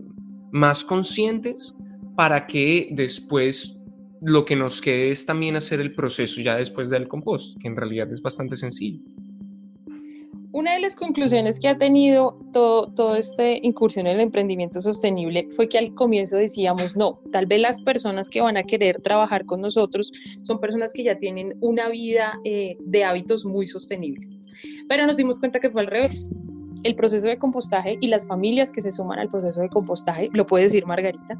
más 0.52 0.84
conscientes 0.84 1.78
para 2.16 2.48
que 2.48 2.90
después 2.94 3.81
lo 4.22 4.46
que 4.46 4.56
nos 4.56 4.82
quede 4.82 5.10
es 5.10 5.26
también 5.26 5.56
hacer 5.56 5.82
el 5.82 5.94
proceso 5.94 6.42
ya 6.42 6.56
después 6.56 6.90
del 6.90 7.08
compost, 7.08 7.60
que 7.60 7.68
en 7.68 7.76
realidad 7.76 8.12
es 8.14 8.22
bastante 8.22 8.56
sencillo. 8.56 9.02
Una 10.54 10.74
de 10.74 10.82
las 10.82 10.96
conclusiones 10.96 11.60
que 11.60 11.70
ha 11.70 11.78
tenido 11.78 12.38
todo, 12.52 12.92
todo 12.94 13.16
esta 13.16 13.50
incursión 13.50 14.06
en 14.06 14.16
el 14.16 14.22
emprendimiento 14.22 14.82
sostenible 14.82 15.48
fue 15.50 15.70
que 15.70 15.78
al 15.78 15.94
comienzo 15.94 16.36
decíamos, 16.36 16.98
no, 16.98 17.16
tal 17.32 17.46
vez 17.46 17.62
las 17.62 17.80
personas 17.80 18.30
que 18.30 18.42
van 18.42 18.58
a 18.58 18.64
querer 18.64 19.02
trabajar 19.02 19.46
con 19.46 19.62
nosotros 19.62 20.12
son 20.44 20.60
personas 20.60 20.92
que 20.94 21.04
ya 21.04 21.18
tienen 21.18 21.56
una 21.62 21.90
vida 21.90 22.34
eh, 22.44 22.76
de 22.82 23.04
hábitos 23.06 23.46
muy 23.46 23.66
sostenibles. 23.66 24.28
Pero 24.90 25.08
nos 25.08 25.16
dimos 25.16 25.40
cuenta 25.40 25.60
que 25.60 25.70
fue 25.70 25.82
al 25.82 25.88
revés. 25.88 26.30
El 26.84 26.96
proceso 26.96 27.28
de 27.28 27.38
compostaje 27.38 27.98
y 28.02 28.08
las 28.08 28.28
familias 28.28 28.72
que 28.72 28.82
se 28.82 28.92
suman 28.92 29.20
al 29.20 29.30
proceso 29.30 29.62
de 29.62 29.70
compostaje, 29.70 30.30
lo 30.34 30.46
puede 30.46 30.66
decir 30.66 30.86
Margarita, 30.86 31.40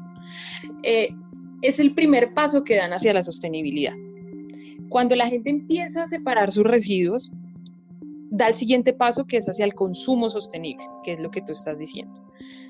eh, 0.84 1.14
es 1.62 1.78
el 1.78 1.94
primer 1.94 2.34
paso 2.34 2.64
que 2.64 2.76
dan 2.76 2.92
hacia 2.92 3.14
la 3.14 3.22
sostenibilidad. 3.22 3.94
Cuando 4.88 5.16
la 5.16 5.28
gente 5.28 5.50
empieza 5.50 6.02
a 6.02 6.06
separar 6.06 6.50
sus 6.50 6.64
residuos, 6.64 7.30
da 8.30 8.48
el 8.48 8.54
siguiente 8.54 8.92
paso 8.92 9.24
que 9.26 9.36
es 9.36 9.46
hacia 9.46 9.64
el 9.64 9.74
consumo 9.74 10.28
sostenible, 10.28 10.84
que 11.04 11.12
es 11.12 11.20
lo 11.20 11.30
que 11.30 11.40
tú 11.40 11.52
estás 11.52 11.78
diciendo. 11.78 12.22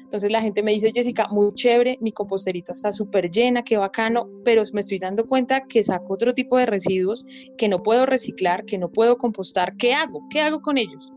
Entonces 0.03 0.31
la 0.31 0.43
gente 0.43 0.63
me 0.63 0.73
dice, 0.73 0.91
Jessica, 0.95 1.27
muy 1.31 1.55
chévere, 1.55 1.97
mi 2.03 2.13
composterita 2.13 2.73
está 2.73 2.93
súper 2.93 3.31
llena, 3.31 3.65
qué 3.65 3.79
bacano, 3.79 4.29
pero 4.45 4.63
me 4.75 4.81
estoy 4.81 4.99
dando 4.99 5.27
cuenta 5.27 5.63
que 5.67 5.83
saco 5.83 6.13
otro 6.13 6.35
tipo 6.35 6.59
de 6.59 6.67
residuos 6.67 7.25
que 7.57 7.69
no 7.69 7.83
puedo 7.83 8.05
reciclar, 8.05 8.67
que 8.67 8.77
no 8.77 8.91
puedo 8.91 9.17
compostar. 9.17 9.75
¿Qué 9.79 9.95
hago? 9.95 10.29
¿Qué 10.29 10.41
hago 10.41 10.61
con 10.61 10.77
ellos? 10.77 11.13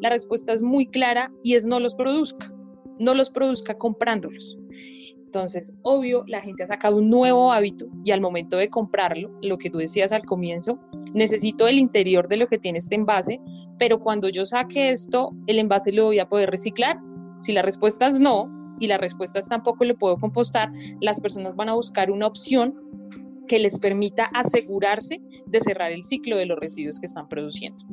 La 0.00 0.08
respuesta 0.08 0.52
es 0.52 0.62
muy 0.62 0.86
clara 0.86 1.30
y 1.44 1.54
es 1.54 1.64
no 1.64 1.78
los 1.78 1.94
produzca, 1.94 2.52
no 2.98 3.14
los 3.14 3.30
produzca 3.30 3.78
comprándolos. 3.78 4.58
Entonces, 5.30 5.76
obvio, 5.82 6.24
la 6.26 6.40
gente 6.40 6.64
ha 6.64 6.66
sacado 6.66 6.96
un 6.96 7.08
nuevo 7.08 7.52
hábito 7.52 7.86
y 8.04 8.10
al 8.10 8.20
momento 8.20 8.56
de 8.56 8.68
comprarlo, 8.68 9.30
lo 9.42 9.58
que 9.58 9.70
tú 9.70 9.78
decías 9.78 10.10
al 10.10 10.24
comienzo, 10.24 10.80
necesito 11.14 11.68
el 11.68 11.78
interior 11.78 12.26
de 12.26 12.36
lo 12.36 12.48
que 12.48 12.58
tiene 12.58 12.78
este 12.78 12.96
envase, 12.96 13.40
pero 13.78 14.00
cuando 14.00 14.28
yo 14.28 14.44
saque 14.44 14.90
esto, 14.90 15.30
el 15.46 15.60
envase 15.60 15.92
lo 15.92 16.06
voy 16.06 16.18
a 16.18 16.28
poder 16.28 16.50
reciclar. 16.50 16.98
Si 17.38 17.52
la 17.52 17.62
respuesta 17.62 18.08
es 18.08 18.18
no 18.18 18.50
y 18.80 18.88
la 18.88 18.98
respuesta 18.98 19.38
es 19.38 19.48
tampoco 19.48 19.84
lo 19.84 19.96
puedo 19.96 20.16
compostar, 20.16 20.72
las 21.00 21.20
personas 21.20 21.54
van 21.54 21.68
a 21.68 21.74
buscar 21.74 22.10
una 22.10 22.26
opción 22.26 22.74
que 23.46 23.60
les 23.60 23.78
permita 23.78 24.24
asegurarse 24.34 25.20
de 25.46 25.60
cerrar 25.60 25.92
el 25.92 26.02
ciclo 26.02 26.38
de 26.38 26.46
los 26.46 26.58
residuos 26.58 26.98
que 26.98 27.06
están 27.06 27.28
produciendo. 27.28 27.84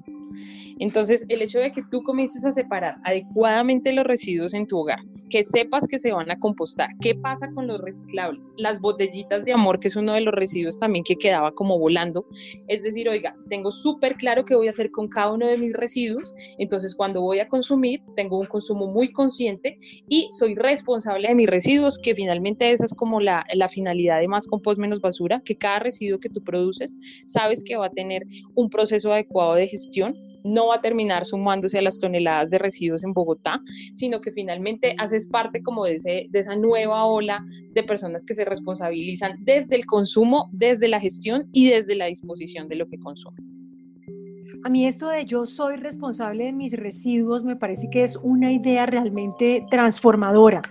Entonces, 0.80 1.26
el 1.30 1.42
hecho 1.42 1.60
de 1.60 1.72
que 1.72 1.84
tú 1.90 2.02
comiences 2.02 2.46
a 2.46 2.52
separar 2.52 2.98
adecuadamente 3.04 3.94
los 3.94 4.06
residuos 4.06 4.54
en 4.54 4.68
tu 4.68 4.78
hogar, 4.78 5.00
que 5.30 5.44
sepas 5.44 5.88
que 5.88 6.00
se 6.00 6.12
van 6.12 6.32
a 6.32 6.40
compostar, 6.40 6.90
qué 7.02 7.16
pasa 7.16 7.50
con 7.54 7.68
los 7.68 7.82
reciclables, 7.82 8.54
las 8.58 8.80
botellitas 8.80 9.44
de 9.46 9.54
amor, 9.54 9.80
que 9.80 9.88
es 9.88 9.96
uno 9.96 10.14
de 10.14 10.22
los 10.22 10.34
residuos 10.34 10.78
también 10.78 11.04
que 11.04 11.16
quedaba 11.16 11.52
como 11.52 11.80
volando, 11.80 12.26
es 12.68 12.84
decir, 12.84 13.10
oiga, 13.10 13.36
tengo 13.50 13.72
súper 13.72 14.16
claro 14.16 14.46
qué 14.46 14.56
voy 14.56 14.68
a 14.68 14.72
hacer 14.72 14.92
con 14.92 15.08
cada 15.08 15.34
uno 15.34 15.48
de 15.48 15.58
mis 15.58 15.74
residuos, 15.74 16.34
entonces 16.58 16.96
cuando 16.96 17.22
voy 17.22 17.40
a 17.40 17.48
consumir, 17.48 18.02
tengo 18.16 18.40
un 18.40 18.48
consumo 18.48 18.88
muy 18.88 19.12
consciente 19.12 19.78
y 20.08 20.28
soy 20.32 20.56
responsable 20.56 21.28
de 21.28 21.36
mis 21.36 21.48
residuos, 21.48 22.00
que 22.00 22.16
finalmente 22.16 22.72
esa 22.72 22.86
es 22.86 22.94
como 22.94 23.20
la, 23.20 23.44
la 23.54 23.68
finalidad 23.68 24.20
de 24.20 24.28
más 24.28 24.48
compost 24.48 24.80
menos 24.80 25.02
basura, 25.02 25.42
que 25.44 25.56
cada 25.56 25.80
residuo 25.80 26.20
que 26.20 26.30
tú 26.30 26.44
produces, 26.44 26.98
sabes 27.28 27.64
que 27.64 27.76
va 27.76 27.88
a 27.88 27.92
tener 27.92 28.24
un 28.56 28.70
proceso 28.70 29.12
adecuado 29.12 29.56
de 29.56 29.68
gestión 29.68 30.16
no 30.48 30.68
va 30.68 30.76
a 30.76 30.82
terminar 30.82 31.26
sumándose 31.26 31.78
a 31.78 31.82
las 31.82 32.00
toneladas 32.00 32.50
de 32.50 32.58
residuos 32.58 33.04
en 33.04 33.14
Bogotá, 33.14 33.62
sino 33.94 34.22
que 34.22 34.32
finalmente 34.32 34.96
haces 34.98 35.28
parte 35.28 35.62
como 35.62 35.86
de, 35.86 35.96
ese, 35.96 36.28
de 36.30 36.40
esa 36.40 36.56
nueva 36.56 37.06
ola 37.06 37.46
de 37.74 37.84
personas 37.84 38.26
que 38.26 38.34
se 38.34 38.46
responsabilizan 38.46 39.38
desde 39.44 39.76
el 39.76 39.86
consumo, 39.86 40.50
desde 40.52 40.88
la 40.88 41.00
gestión 41.00 41.50
y 41.54 41.70
desde 41.70 41.96
la 41.96 42.06
disposición 42.06 42.68
de 42.68 42.76
lo 42.76 42.88
que 42.88 42.98
consumen. 42.98 43.58
A 44.64 44.70
mí 44.70 44.86
esto 44.86 45.10
de 45.10 45.24
yo 45.24 45.46
soy 45.46 45.78
responsable 45.78 46.46
de 46.46 46.52
mis 46.52 46.74
residuos 46.74 47.44
me 47.44 47.56
parece 47.56 47.90
que 47.90 48.04
es 48.04 48.18
una 48.18 48.52
idea 48.52 48.86
realmente 48.86 49.66
transformadora, 49.70 50.62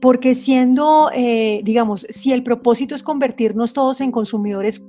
porque 0.00 0.34
siendo, 0.34 1.10
eh, 1.14 1.60
digamos, 1.62 2.06
si 2.08 2.32
el 2.32 2.42
propósito 2.42 2.94
es 2.94 3.02
convertirnos 3.02 3.72
todos 3.72 4.00
en 4.00 4.10
consumidores 4.10 4.88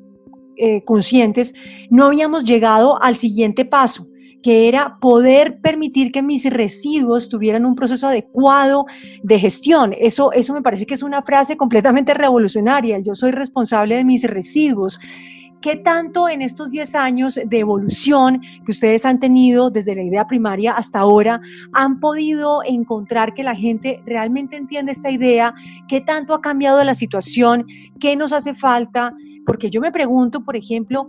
eh, 0.56 0.84
conscientes, 0.86 1.56
no 1.89 2.06
habíamos 2.06 2.45
llegado 2.45 3.01
al 3.01 3.15
siguiente 3.15 3.65
paso, 3.65 4.08
que 4.43 4.67
era 4.67 4.97
poder 4.99 5.60
permitir 5.62 6.12
que 6.12 6.21
mis 6.21 6.45
residuos 6.45 7.29
tuvieran 7.29 7.65
un 7.65 7.75
proceso 7.75 8.08
adecuado 8.08 8.86
de 9.23 9.39
gestión. 9.39 9.95
Eso, 9.97 10.34
eso 10.34 10.53
me 10.53 10.62
parece 10.62 10.86
que 10.86 10.93
es 10.93 11.01
una 11.01 11.23
frase 11.23 11.56
completamente 11.56 12.13
revolucionaria. 12.13 12.99
Yo 12.99 13.15
soy 13.15 13.32
responsable 13.32 13.95
de 13.95 14.03
mis 14.03 14.25
residuos. 14.25 14.99
¿Qué 15.62 15.77
tanto 15.77 16.27
en 16.27 16.41
estos 16.41 16.71
10 16.71 16.93
años 16.95 17.39
de 17.45 17.60
evolución 17.60 18.41
que 18.65 18.71
ustedes 18.73 19.06
han 19.06 19.21
tenido 19.21 19.69
desde 19.69 19.95
la 19.95 20.03
idea 20.03 20.27
primaria 20.27 20.73
hasta 20.73 20.99
ahora 20.99 21.39
han 21.71 22.01
podido 22.01 22.63
encontrar 22.65 23.34
que 23.34 23.43
la 23.43 23.56
gente 23.56 24.03
realmente 24.06 24.58
entiende 24.58 24.91
esta 24.91 25.10
idea? 25.10 25.53
¿Qué 25.88 26.01
tanto 26.01 26.34
ha 26.34 26.41
cambiado 26.41 26.84
la 26.84 26.95
situación? 26.95 27.65
¿Qué 27.97 28.17
nos 28.17 28.34
hace 28.34 28.56
falta? 28.56 29.15
Porque 29.45 29.69
yo 29.69 29.79
me 29.79 29.93
pregunto, 29.93 30.43
por 30.43 30.58
ejemplo, 30.58 31.08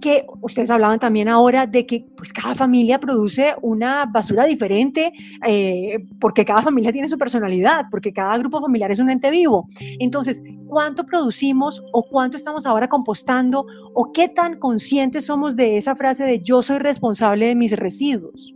que 0.00 0.26
ustedes 0.40 0.70
hablaban 0.70 0.98
también 0.98 1.28
ahora 1.28 1.66
de 1.66 1.86
que 1.86 2.06
pues 2.16 2.32
cada 2.32 2.54
familia 2.54 2.98
produce 2.98 3.54
una 3.62 4.06
basura 4.06 4.44
diferente 4.44 5.12
eh, 5.46 6.04
porque 6.20 6.44
cada 6.44 6.62
familia 6.62 6.92
tiene 6.92 7.08
su 7.08 7.18
personalidad, 7.18 7.86
porque 7.90 8.12
cada 8.12 8.36
grupo 8.38 8.60
familiar 8.60 8.90
es 8.90 9.00
un 9.00 9.10
ente 9.10 9.30
vivo. 9.30 9.66
Entonces, 9.98 10.42
¿cuánto 10.68 11.04
producimos 11.04 11.82
o 11.92 12.02
cuánto 12.02 12.36
estamos 12.36 12.66
ahora 12.66 12.88
compostando 12.88 13.66
o 13.94 14.12
qué 14.12 14.28
tan 14.28 14.58
conscientes 14.58 15.26
somos 15.26 15.56
de 15.56 15.76
esa 15.76 15.96
frase 15.96 16.24
de 16.24 16.40
yo 16.40 16.62
soy 16.62 16.78
responsable 16.78 17.46
de 17.46 17.54
mis 17.54 17.72
residuos? 17.72 18.54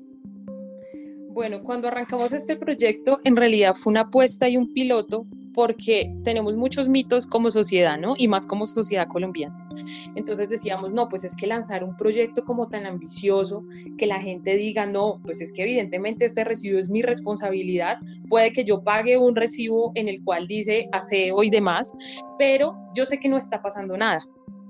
Bueno, 1.32 1.62
cuando 1.62 1.88
arrancamos 1.88 2.32
este 2.32 2.56
proyecto, 2.56 3.20
en 3.24 3.36
realidad 3.36 3.72
fue 3.74 3.92
una 3.92 4.02
apuesta 4.02 4.48
y 4.48 4.56
un 4.56 4.72
piloto 4.72 5.26
porque 5.54 6.14
tenemos 6.24 6.54
muchos 6.56 6.88
mitos 6.88 7.26
como 7.26 7.50
sociedad, 7.50 7.98
¿no? 7.98 8.14
Y 8.16 8.28
más 8.28 8.46
como 8.46 8.66
sociedad 8.66 9.08
colombiana. 9.08 9.68
Entonces 10.14 10.48
decíamos, 10.48 10.92
no, 10.92 11.08
pues 11.08 11.24
es 11.24 11.36
que 11.36 11.46
lanzar 11.46 11.84
un 11.84 11.96
proyecto 11.96 12.44
como 12.44 12.68
tan 12.68 12.86
ambicioso, 12.86 13.64
que 13.98 14.06
la 14.06 14.20
gente 14.20 14.56
diga, 14.56 14.86
no, 14.86 15.20
pues 15.24 15.40
es 15.40 15.52
que 15.52 15.62
evidentemente 15.62 16.24
este 16.24 16.44
recibo 16.44 16.78
es 16.78 16.90
mi 16.90 17.02
responsabilidad, 17.02 17.98
puede 18.28 18.52
que 18.52 18.64
yo 18.64 18.82
pague 18.82 19.18
un 19.18 19.36
recibo 19.36 19.92
en 19.94 20.08
el 20.08 20.22
cual 20.22 20.46
dice 20.46 20.88
aseo 20.92 21.42
y 21.42 21.50
demás, 21.50 21.92
pero 22.38 22.76
yo 22.94 23.04
sé 23.04 23.18
que 23.18 23.28
no 23.28 23.36
está 23.36 23.62
pasando 23.62 23.96
nada 23.96 24.22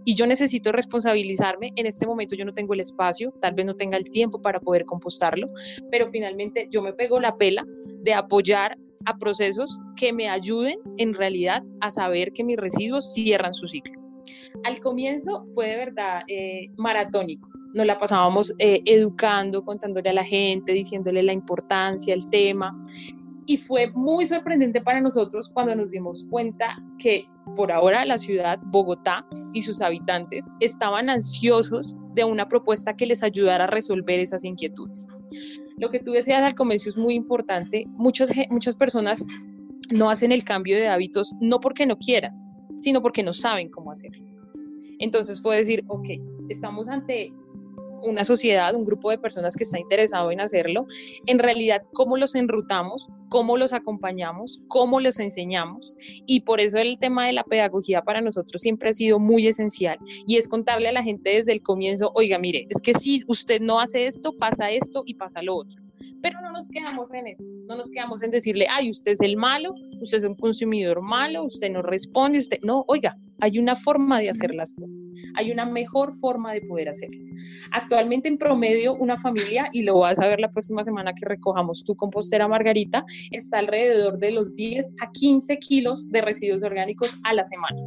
y 0.05 0.14
yo 0.14 0.27
necesito 0.27 0.73
responsabilizarme. 0.73 1.73
En 1.77 1.87
este 1.87 2.07
momento 2.07 2.35
yo 2.35 2.45
no 2.45 2.55
tengo 2.55 2.75
el 2.75 2.81
espacio, 2.81 3.33
tal 3.40 3.55
vez 3.55 3.66
no 3.66 3.77
tenga 3.77 3.97
el 3.97 4.11
tiempo 4.11 4.40
para 4.40 4.61
poder 4.61 4.85
compostarlo, 4.85 5.51
pero 5.90 6.09
finalmente 6.09 6.69
yo 6.71 6.83
me 6.83 6.93
pego 6.93 7.21
la 7.21 7.37
pela 7.37 7.64
de 8.03 8.14
apoyar 8.14 8.79
a 9.06 9.16
procesos 9.18 9.80
que 9.96 10.12
me 10.12 10.28
ayuden 10.28 10.78
en 10.98 11.14
realidad 11.14 11.62
a 11.80 11.90
saber 11.90 12.32
que 12.32 12.44
mis 12.44 12.56
residuos 12.56 13.14
cierran 13.14 13.54
su 13.54 13.66
ciclo. 13.66 14.00
Al 14.64 14.80
comienzo 14.80 15.46
fue 15.54 15.68
de 15.68 15.76
verdad 15.76 16.22
eh, 16.28 16.70
maratónico. 16.76 17.48
Nos 17.72 17.86
la 17.86 17.96
pasábamos 17.96 18.52
eh, 18.58 18.82
educando, 18.84 19.62
contándole 19.64 20.10
a 20.10 20.12
la 20.12 20.24
gente, 20.24 20.72
diciéndole 20.72 21.22
la 21.22 21.32
importancia, 21.32 22.12
el 22.12 22.28
tema. 22.28 22.76
Y 23.50 23.56
fue 23.56 23.90
muy 23.96 24.26
sorprendente 24.26 24.80
para 24.80 25.00
nosotros 25.00 25.48
cuando 25.48 25.74
nos 25.74 25.90
dimos 25.90 26.24
cuenta 26.30 26.80
que 27.00 27.24
por 27.56 27.72
ahora 27.72 28.04
la 28.04 28.16
ciudad, 28.16 28.60
Bogotá 28.66 29.26
y 29.52 29.62
sus 29.62 29.82
habitantes 29.82 30.52
estaban 30.60 31.10
ansiosos 31.10 31.96
de 32.14 32.22
una 32.22 32.46
propuesta 32.46 32.94
que 32.94 33.06
les 33.06 33.24
ayudara 33.24 33.64
a 33.64 33.66
resolver 33.66 34.20
esas 34.20 34.44
inquietudes. 34.44 35.08
Lo 35.78 35.90
que 35.90 35.98
tú 35.98 36.12
decías 36.12 36.44
al 36.44 36.54
comienzo 36.54 36.90
es 36.90 36.96
muy 36.96 37.14
importante. 37.14 37.86
Muchas, 37.88 38.30
muchas 38.50 38.76
personas 38.76 39.26
no 39.92 40.10
hacen 40.10 40.30
el 40.30 40.44
cambio 40.44 40.76
de 40.76 40.86
hábitos 40.86 41.32
no 41.40 41.58
porque 41.58 41.86
no 41.86 41.98
quieran, 41.98 42.32
sino 42.78 43.02
porque 43.02 43.24
no 43.24 43.32
saben 43.32 43.68
cómo 43.68 43.90
hacerlo. 43.90 44.26
Entonces 45.00 45.42
fue 45.42 45.56
decir, 45.56 45.82
ok, 45.88 46.06
estamos 46.50 46.88
ante 46.88 47.32
una 48.02 48.24
sociedad, 48.24 48.74
un 48.74 48.84
grupo 48.84 49.10
de 49.10 49.18
personas 49.18 49.56
que 49.56 49.64
está 49.64 49.78
interesado 49.78 50.30
en 50.30 50.40
hacerlo, 50.40 50.86
en 51.26 51.38
realidad 51.38 51.82
cómo 51.92 52.16
los 52.16 52.34
enrutamos, 52.34 53.08
cómo 53.28 53.56
los 53.56 53.72
acompañamos, 53.72 54.64
cómo 54.68 55.00
los 55.00 55.18
enseñamos. 55.18 55.94
Y 56.26 56.40
por 56.40 56.60
eso 56.60 56.78
el 56.78 56.98
tema 56.98 57.26
de 57.26 57.32
la 57.32 57.44
pedagogía 57.44 58.02
para 58.02 58.20
nosotros 58.20 58.60
siempre 58.60 58.90
ha 58.90 58.92
sido 58.92 59.18
muy 59.18 59.46
esencial 59.46 59.98
y 60.26 60.36
es 60.36 60.48
contarle 60.48 60.88
a 60.88 60.92
la 60.92 61.02
gente 61.02 61.30
desde 61.30 61.52
el 61.52 61.62
comienzo, 61.62 62.10
oiga, 62.14 62.38
mire, 62.38 62.66
es 62.68 62.80
que 62.82 62.94
si 62.94 63.22
usted 63.28 63.60
no 63.60 63.80
hace 63.80 64.06
esto, 64.06 64.32
pasa 64.38 64.70
esto 64.70 65.02
y 65.06 65.14
pasa 65.14 65.42
lo 65.42 65.56
otro. 65.56 65.82
Pero 66.22 66.40
no 66.40 66.52
nos 66.52 66.66
quedamos 66.68 67.12
en 67.12 67.26
eso, 67.26 67.44
no 67.66 67.76
nos 67.76 67.90
quedamos 67.90 68.22
en 68.22 68.30
decirle, 68.30 68.66
ay, 68.70 68.90
usted 68.90 69.12
es 69.12 69.20
el 69.20 69.36
malo, 69.36 69.74
usted 70.00 70.18
es 70.18 70.24
un 70.24 70.34
consumidor 70.34 71.00
malo, 71.02 71.44
usted 71.44 71.70
no 71.70 71.82
responde, 71.82 72.38
usted, 72.38 72.58
no, 72.62 72.84
oiga, 72.88 73.16
hay 73.40 73.59
una 73.59 73.76
forma 73.76 74.20
de 74.20 74.31
hacer 74.31 74.55
las 74.55 74.72
cosas, 74.72 74.96
hay 75.35 75.50
una 75.50 75.66
mejor 75.66 76.14
forma 76.14 76.53
de 76.53 76.62
poder 76.62 76.88
hacerlo. 76.88 77.20
Actualmente 77.72 78.29
en 78.29 78.38
promedio 78.38 78.94
una 78.94 79.18
familia, 79.18 79.68
y 79.72 79.83
lo 79.83 79.98
vas 79.98 80.18
a 80.18 80.26
ver 80.26 80.40
la 80.40 80.50
próxima 80.50 80.85
semana 80.85 81.12
que 81.12 81.26
recojamos 81.26 81.85
tu 81.85 81.94
compostera 81.96 82.48
Margarita, 82.48 83.05
está 83.31 83.59
alrededor 83.59 84.18
de 84.18 84.33
los 84.33 84.55
10 84.55 84.94
a 85.00 85.11
15 85.12 85.59
kilos 85.59 86.09
de 86.11 86.20
residuos 86.20 86.62
orgánicos 86.62 87.18
a 87.24 87.35
la 87.35 87.44
semana. 87.44 87.81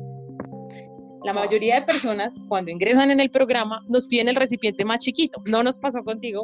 La 1.24 1.32
mayoría 1.32 1.76
de 1.76 1.84
personas 1.84 2.38
cuando 2.50 2.70
ingresan 2.70 3.10
en 3.10 3.22
el 3.22 3.30
programa 3.30 3.82
nos 3.88 4.08
piden 4.08 4.28
el 4.28 4.36
recipiente 4.36 4.84
más 4.84 5.00
chiquito. 5.00 5.42
No 5.50 5.63
nos 5.63 5.80
pasó 5.80 6.04
contigo, 6.04 6.44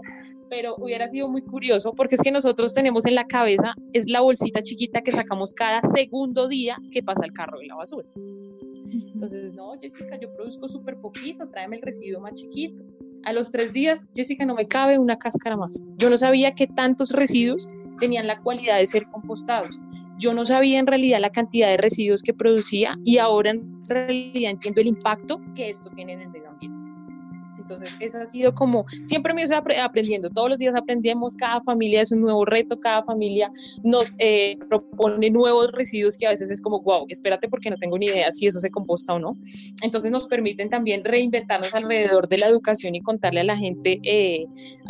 pero 0.49 0.75
hubiera 0.77 1.05
sido 1.07 1.27
muy 1.27 1.41
curioso 1.41 1.93
porque 1.93 2.15
es 2.15 2.21
que 2.21 2.31
nosotros 2.31 2.73
tenemos 2.73 3.05
en 3.05 3.15
la 3.15 3.25
cabeza 3.25 3.73
es 3.91 4.07
la 4.09 4.21
bolsita 4.21 4.61
chiquita 4.61 5.01
que 5.01 5.11
sacamos 5.11 5.53
cada 5.53 5.81
segundo 5.81 6.47
día 6.47 6.77
que 6.91 7.03
pasa 7.03 7.25
el 7.25 7.33
carro 7.33 7.59
de 7.59 7.67
la 7.67 7.75
basura. 7.75 8.07
Entonces, 8.91 9.53
no, 9.53 9.73
Jessica, 9.79 10.19
yo 10.19 10.33
produzco 10.33 10.67
súper 10.67 10.97
poquito, 10.97 11.49
tráeme 11.49 11.77
el 11.77 11.81
residuo 11.81 12.21
más 12.21 12.33
chiquito. 12.33 12.83
A 13.23 13.33
los 13.33 13.51
tres 13.51 13.73
días, 13.73 14.07
Jessica, 14.15 14.45
no 14.45 14.55
me 14.55 14.67
cabe 14.67 14.97
una 14.97 15.17
cáscara 15.17 15.57
más. 15.57 15.83
Yo 15.97 16.09
no 16.09 16.17
sabía 16.17 16.53
que 16.53 16.67
tantos 16.67 17.11
residuos 17.11 17.67
tenían 17.99 18.27
la 18.27 18.39
cualidad 18.41 18.77
de 18.77 18.87
ser 18.87 19.03
compostados. 19.07 19.69
Yo 20.17 20.33
no 20.33 20.45
sabía 20.45 20.79
en 20.79 20.87
realidad 20.87 21.19
la 21.19 21.29
cantidad 21.29 21.69
de 21.69 21.77
residuos 21.77 22.21
que 22.21 22.33
producía 22.33 22.97
y 23.05 23.17
ahora 23.17 23.51
en 23.51 23.87
realidad 23.87 24.51
entiendo 24.51 24.81
el 24.81 24.87
impacto 24.87 25.41
que 25.55 25.69
esto 25.69 25.89
tiene 25.91 26.13
en 26.13 26.21
el 26.21 26.29
medio 26.29 26.49
ambiente. 26.49 26.78
Entonces, 27.69 27.95
esa 27.99 28.23
ha 28.23 28.25
sido 28.25 28.53
como, 28.55 28.85
siempre 29.03 29.33
me 29.33 29.43
estoy 29.43 29.59
aprendiendo, 29.79 30.29
todos 30.29 30.49
los 30.49 30.57
días 30.57 30.73
aprendemos, 30.75 31.35
cada 31.35 31.61
familia 31.61 32.01
es 32.01 32.11
un 32.11 32.21
nuevo 32.21 32.43
reto, 32.43 32.79
cada 32.79 33.03
familia 33.03 33.51
nos 33.83 34.15
eh, 34.17 34.57
propone 34.69 35.29
nuevos 35.29 35.71
residuos 35.73 36.17
que 36.17 36.25
a 36.25 36.31
veces 36.31 36.49
es 36.49 36.61
como, 36.61 36.81
wow, 36.81 37.05
espérate 37.09 37.47
porque 37.47 37.69
no 37.69 37.77
tengo 37.77 37.97
ni 37.99 38.07
idea 38.07 38.31
si 38.31 38.47
eso 38.47 38.59
se 38.59 38.71
composta 38.71 39.13
o 39.13 39.19
no. 39.19 39.37
Entonces 39.83 40.11
nos 40.11 40.25
permiten 40.27 40.69
también 40.69 41.03
reinventarnos 41.03 41.73
alrededor 41.75 42.27
de 42.27 42.39
la 42.39 42.47
educación 42.47 42.95
y 42.95 43.01
contarle 43.01 43.41
a 43.41 43.43
la 43.43 43.55
gente, 43.55 43.99
eh, 44.03 44.45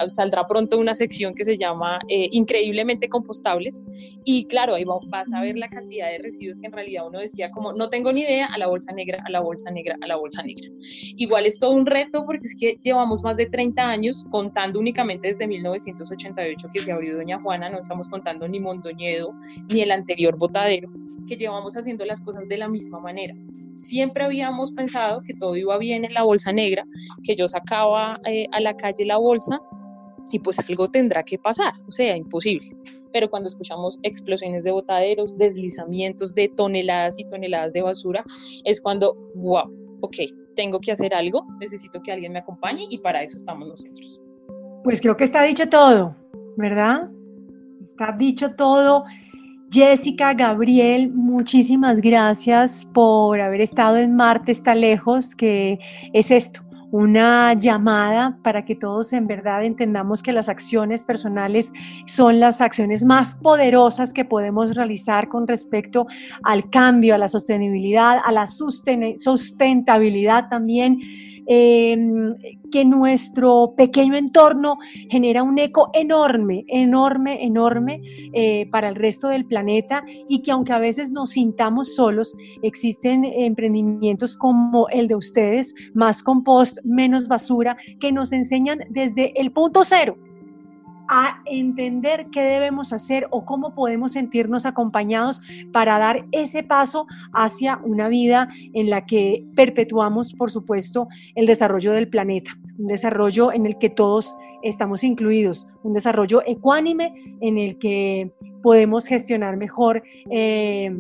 saldrá 0.07 0.47
pronto 0.47 0.77
una 0.77 0.93
sección 0.93 1.33
que 1.33 1.43
se 1.43 1.57
llama 1.57 1.99
eh, 2.07 2.29
Increíblemente 2.31 3.09
Compostables 3.09 3.83
y 4.23 4.45
claro, 4.45 4.75
ahí 4.75 4.85
vas 5.07 5.33
a 5.33 5.41
ver 5.41 5.57
la 5.57 5.67
cantidad 5.67 6.09
de 6.09 6.19
residuos 6.19 6.59
que 6.59 6.67
en 6.67 6.73
realidad 6.73 7.07
uno 7.07 7.19
decía 7.19 7.51
como, 7.51 7.73
no 7.73 7.89
tengo 7.89 8.11
ni 8.13 8.21
idea, 8.21 8.45
a 8.45 8.57
la 8.57 8.67
bolsa 8.67 8.93
negra, 8.93 9.21
a 9.25 9.29
la 9.29 9.41
bolsa 9.41 9.69
negra, 9.71 9.97
a 10.01 10.07
la 10.07 10.15
bolsa 10.15 10.43
negra. 10.43 10.69
Igual 11.17 11.45
es 11.45 11.59
todo 11.59 11.71
un 11.71 11.85
reto 11.85 12.25
porque 12.25 12.47
es 12.47 12.55
que 12.59 12.68
llevamos 12.82 13.23
más 13.23 13.38
de 13.38 13.45
30 13.47 13.82
años 13.82 14.25
contando 14.29 14.79
únicamente 14.79 15.27
desde 15.27 15.47
1988 15.47 16.67
que 16.71 16.79
se 16.79 16.91
abrió 16.91 17.17
Doña 17.17 17.39
Juana, 17.41 17.69
no 17.69 17.79
estamos 17.79 18.08
contando 18.10 18.47
ni 18.47 18.60
Mondoñedo 18.60 19.34
ni 19.71 19.82
el 19.82 19.91
anterior 19.91 20.38
botadero, 20.38 20.89
que 21.27 21.36
llevamos 21.36 21.75
haciendo 21.77 22.05
las 22.05 22.21
cosas 22.21 22.47
de 22.47 22.58
la 22.58 22.67
misma 22.67 22.99
manera. 22.99 23.36
Siempre 23.77 24.25
habíamos 24.25 24.71
pensado 24.71 25.21
que 25.21 25.34
todo 25.34 25.55
iba 25.55 25.77
bien 25.77 26.03
en 26.03 26.13
la 26.13 26.23
bolsa 26.23 26.51
negra, 26.51 26.86
que 27.23 27.36
yo 27.36 27.47
sacaba 27.47 28.19
eh, 28.25 28.45
a 28.51 28.60
la 28.60 28.75
calle 28.75 29.05
la 29.05 29.17
bolsa 29.17 29.60
y 30.32 30.39
pues 30.39 30.60
algo 30.60 30.89
tendrá 30.89 31.23
que 31.23 31.38
pasar, 31.38 31.73
o 31.88 31.91
sea, 31.91 32.15
imposible. 32.15 32.67
Pero 33.12 33.29
cuando 33.29 33.49
escuchamos 33.49 33.99
explosiones 34.03 34.63
de 34.63 34.71
botaderos, 34.71 35.38
deslizamientos 35.38 36.34
de 36.36 36.49
toneladas 36.49 37.19
y 37.19 37.25
toneladas 37.25 37.73
de 37.73 37.82
basura, 37.82 38.23
es 38.63 38.82
cuando, 38.82 39.15
wow, 39.36 39.71
ok, 40.01 40.15
tengo 40.60 40.82
que 40.82 40.91
hacer 40.91 41.13
algo, 41.13 41.48
necesito 41.58 42.02
que 42.02 42.12
alguien 42.12 42.34
me 42.34 42.39
acompañe 42.39 42.86
y 42.89 42.98
para 42.98 43.24
eso 43.24 43.38
estamos 43.38 43.65
nosotros. 43.65 44.22
Pues 44.84 45.00
creo 45.00 45.15
que 45.15 45.24
está 45.24 45.43
dicho 45.43 45.69
todo, 45.69 46.17
¿verdad? 46.58 47.10
Está 47.82 48.12
dicho 48.12 48.54
todo. 48.56 49.06
Jessica, 49.72 50.34
Gabriel, 50.34 51.13
muchísimas 51.13 52.02
gracias 52.02 52.86
por 52.93 53.39
haber 53.39 53.62
estado 53.62 53.95
en 53.95 54.17
Marte 54.17 54.52
está 54.52 54.76
lejos, 54.76 55.34
que 55.34 55.80
es 56.12 56.30
esto, 56.30 56.60
una 56.91 57.54
llamada 57.54 58.39
para 58.43 58.65
que 58.65 58.75
todos 58.75 59.13
en 59.13 59.25
verdad 59.25 59.63
entendamos 59.63 60.23
que 60.23 60.34
las 60.34 60.49
acciones 60.49 61.04
personales 61.04 61.71
son 62.08 62.39
las 62.39 62.62
acciones 62.62 63.06
más 63.06 63.36
poderosas 63.36 64.12
que 64.13 64.25
podemos 64.25 64.75
realizar 64.75 65.30
con 65.30 65.47
respecto 65.47 66.08
al 66.43 66.69
cambio, 66.69 67.15
a 67.15 67.17
la 67.17 67.28
sostenibilidad, 67.28 68.19
a 68.23 68.32
la 68.32 68.47
sustentabilidad 68.47 70.47
también 70.49 70.99
Em, 71.51 72.35
que 72.71 72.85
nuestro 72.85 73.73
pequeño 73.75 74.15
entorno 74.15 74.77
genera 75.09 75.41
un 75.41 75.57
eco 75.57 75.89
enorme, 75.95 76.63
enorme, 76.67 77.43
enorme 77.43 78.03
eh, 78.33 78.69
para 78.69 78.88
el 78.88 78.93
resto 78.93 79.29
del 79.29 79.47
planeta 79.47 80.03
y 80.27 80.43
que 80.43 80.51
aunque 80.51 80.73
a 80.73 80.77
veces 80.77 81.09
nos 81.09 81.31
sintamos 81.31 81.95
solos, 81.95 82.35
existen 82.62 83.25
emprendimientos 83.25 84.38
como 84.38 84.89
el 84.89 85.07
de 85.07 85.15
ustedes, 85.15 85.73
más 85.95 86.21
compost, 86.21 86.77
menos 86.83 87.27
basura, 87.27 87.77
que 87.99 88.12
nos 88.12 88.31
enseñan 88.31 88.81
desde 88.91 89.33
el 89.41 89.51
punto 89.51 89.83
cero 89.83 90.17
a 91.10 91.41
entender 91.45 92.28
qué 92.32 92.43
debemos 92.43 92.93
hacer 92.93 93.28
o 93.32 93.43
cómo 93.43 93.74
podemos 93.74 94.13
sentirnos 94.13 94.67
acompañados 94.67 95.41
para 95.74 95.98
dar 95.98 96.28
ese 96.32 96.62
paso 96.62 97.08
hacia 97.34 97.80
una 97.84 98.08
vida 98.08 98.48
en 98.74 98.89
la 98.91 99.06
que 99.08 99.43
perpetuamos, 99.56 100.34
por 100.34 100.52
supuesto, 100.52 101.08
el 101.34 101.48
desarrollo 101.48 101.91
del 101.93 102.10
planeta, 102.10 102.52
un 102.78 102.88
desarrollo 102.88 103.52
en 103.52 103.65
el 103.65 103.80
que 103.80 103.89
todos 103.89 104.38
estamos 104.62 105.04
incluidos, 105.04 105.69
un 105.84 105.93
desarrollo 105.93 106.43
ecuánime 106.45 107.38
en 107.41 107.58
el 107.58 107.80
que 107.80 108.32
podemos 108.62 109.08
gestionar 109.08 109.58
mejor 109.58 110.04
eh, 110.30 110.95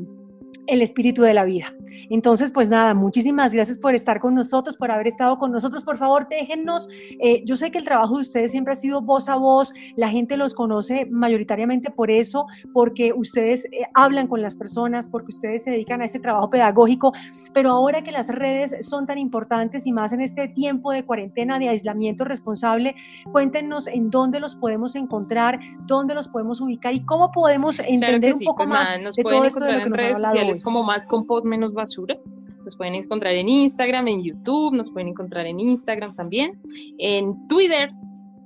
el 0.69 0.81
espíritu 0.81 1.21
de 1.21 1.33
la 1.33 1.45
vida. 1.45 1.73
Entonces, 2.09 2.51
pues 2.51 2.69
nada, 2.69 2.93
muchísimas 2.93 3.53
gracias 3.53 3.77
por 3.77 3.93
estar 3.93 4.19
con 4.19 4.33
nosotros, 4.33 4.77
por 4.77 4.91
haber 4.91 5.07
estado 5.07 5.37
con 5.37 5.51
nosotros. 5.51 5.83
Por 5.83 5.97
favor, 5.97 6.27
déjennos, 6.29 6.87
eh, 7.19 7.43
yo 7.45 7.55
sé 7.55 7.71
que 7.71 7.77
el 7.77 7.83
trabajo 7.83 8.15
de 8.15 8.21
ustedes 8.21 8.51
siempre 8.51 8.73
ha 8.73 8.75
sido 8.75 9.01
voz 9.01 9.29
a 9.29 9.35
voz, 9.35 9.73
la 9.95 10.09
gente 10.09 10.37
los 10.37 10.55
conoce 10.55 11.07
mayoritariamente 11.09 11.91
por 11.91 12.09
eso, 12.09 12.47
porque 12.73 13.13
ustedes 13.13 13.65
eh, 13.65 13.85
hablan 13.93 14.27
con 14.27 14.41
las 14.41 14.55
personas, 14.55 15.07
porque 15.07 15.31
ustedes 15.31 15.63
se 15.63 15.71
dedican 15.71 16.01
a 16.01 16.05
ese 16.05 16.19
trabajo 16.19 16.49
pedagógico, 16.49 17.13
pero 17.53 17.71
ahora 17.71 18.03
que 18.03 18.11
las 18.11 18.29
redes 18.29 18.75
son 18.81 19.05
tan 19.05 19.17
importantes 19.17 19.85
y 19.85 19.91
más 19.91 20.13
en 20.13 20.21
este 20.21 20.47
tiempo 20.47 20.91
de 20.91 21.03
cuarentena, 21.03 21.59
de 21.59 21.69
aislamiento 21.69 22.25
responsable, 22.25 22.95
cuéntenos 23.31 23.87
en 23.87 24.09
dónde 24.09 24.39
los 24.39 24.55
podemos 24.55 24.95
encontrar, 24.95 25.59
dónde 25.85 26.13
los 26.13 26.27
podemos 26.27 26.61
ubicar 26.61 26.93
y 26.93 27.05
cómo 27.05 27.31
podemos 27.31 27.79
entender 27.79 28.33
un 28.33 28.39
poco 28.45 28.65
pues 28.65 28.69
más 28.69 29.15
de 29.15 29.23
todo 29.23 29.43
esto 29.43 29.63
de 29.63 29.73
lo 29.73 29.79
que 29.79 29.85
en 29.85 29.93
redes 29.93 30.58
sociales 30.59 30.63
como 30.63 30.83
más 30.83 31.07
compost 31.07 31.45
menos 31.45 31.73
basura. 31.73 32.17
Nos 32.63 32.75
pueden 32.75 32.95
encontrar 32.95 33.35
en 33.35 33.49
Instagram, 33.49 34.07
en 34.07 34.23
YouTube, 34.23 34.75
nos 34.75 34.89
pueden 34.91 35.09
encontrar 35.09 35.45
en 35.45 35.59
Instagram 35.59 36.13
también, 36.15 36.59
en 36.97 37.47
Twitter 37.47 37.89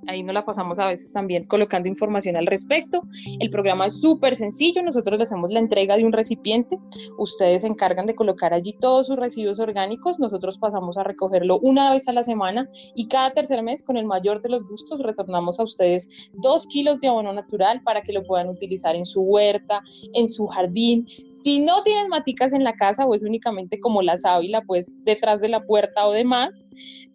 ahí 0.07 0.23
nos 0.23 0.33
la 0.33 0.45
pasamos 0.45 0.79
a 0.79 0.87
veces 0.87 1.13
también 1.13 1.45
colocando 1.45 1.87
información 1.87 2.35
al 2.35 2.45
respecto. 2.45 3.03
El 3.39 3.49
programa 3.49 3.85
es 3.85 3.99
súper 3.99 4.35
sencillo, 4.35 4.81
nosotros 4.81 5.17
le 5.17 5.23
hacemos 5.23 5.51
la 5.51 5.59
entrega 5.59 5.97
de 5.97 6.05
un 6.05 6.11
recipiente, 6.11 6.77
ustedes 7.17 7.61
se 7.61 7.67
encargan 7.67 8.05
de 8.05 8.15
colocar 8.15 8.53
allí 8.53 8.73
todos 8.79 9.07
sus 9.07 9.17
residuos 9.17 9.59
orgánicos, 9.59 10.19
nosotros 10.19 10.57
pasamos 10.57 10.97
a 10.97 11.03
recogerlo 11.03 11.59
una 11.61 11.91
vez 11.91 12.07
a 12.07 12.13
la 12.13 12.23
semana 12.23 12.69
y 12.95 13.07
cada 13.07 13.31
tercer 13.31 13.61
mes 13.63 13.81
con 13.81 13.97
el 13.97 14.05
mayor 14.05 14.41
de 14.41 14.49
los 14.49 14.65
gustos 14.65 15.01
retornamos 15.01 15.59
a 15.59 15.63
ustedes 15.63 16.31
dos 16.33 16.67
kilos 16.67 16.99
de 16.99 17.07
abono 17.07 17.33
natural 17.33 17.81
para 17.83 18.01
que 18.01 18.13
lo 18.13 18.23
puedan 18.23 18.49
utilizar 18.49 18.95
en 18.95 19.05
su 19.05 19.21
huerta, 19.21 19.81
en 20.13 20.27
su 20.27 20.47
jardín. 20.47 21.07
Si 21.07 21.59
no 21.59 21.83
tienen 21.83 22.09
maticas 22.09 22.53
en 22.53 22.63
la 22.63 22.73
casa 22.73 23.05
o 23.05 23.15
es 23.15 23.23
únicamente 23.23 23.79
como 23.79 24.01
la 24.01 24.17
sábila, 24.17 24.61
pues 24.65 24.95
detrás 25.03 25.41
de 25.41 25.49
la 25.49 25.63
puerta 25.65 26.07
o 26.07 26.11
demás, 26.11 26.67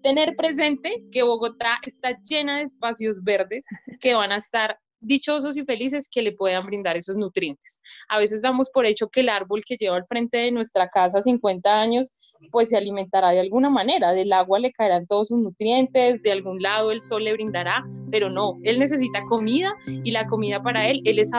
tener 0.03 0.37
presente 0.37 1.05
que 1.11 1.22
Bogotá 1.22 1.79
está 1.85 2.18
llena 2.22 2.59
de 2.59 2.62
espacios 2.79 3.23
verdes 3.25 3.67
que 4.01 4.14
van 4.14 4.31
a 4.31 4.37
estar 4.37 4.79
dichosos 5.01 5.57
y 5.57 5.65
felices 5.65 6.09
que 6.11 6.23
le 6.23 6.33
puedan 6.33 6.65
brindar 6.67 6.97
esos 6.97 7.17
nutrientes. 7.17 7.81
A 8.09 8.19
veces 8.19 8.43
damos 8.43 8.71
por 8.71 8.87
hecho 8.87 9.09
que 9.09 9.21
el 9.21 9.29
árbol 9.29 9.63
que 9.65 9.77
lleva 9.77 9.97
al 9.97 10.07
frente 10.07 10.39
de 10.39 10.51
nuestra 10.51 10.89
casa 10.89 11.21
50 11.21 11.81
años 11.81 12.13
pues 12.51 12.71
se 12.71 12.77
alimentará 12.77 13.31
de 13.31 13.41
alguna 13.41 13.71
manera, 13.71 14.13
del 14.13 14.33
agua 14.33 14.59
le 14.59 14.73
caerán 14.73 15.07
todos 15.07 15.29
sus 15.29 15.39
nutrientes, 15.39 16.23
de 16.23 16.33
algún 16.33 16.63
lado 16.63 16.93
el 16.93 17.01
sol 17.01 17.25
le 17.25 17.33
brindará, 17.33 17.85
pero 18.11 18.31
no, 18.31 18.59
él 18.63 18.79
necesita 18.79 19.25
comida 19.25 19.75
y 20.05 20.11
la 20.13 20.27
comida 20.27 20.63
para 20.63 20.89
él, 20.89 21.03
él 21.05 21.19
es, 21.19 21.31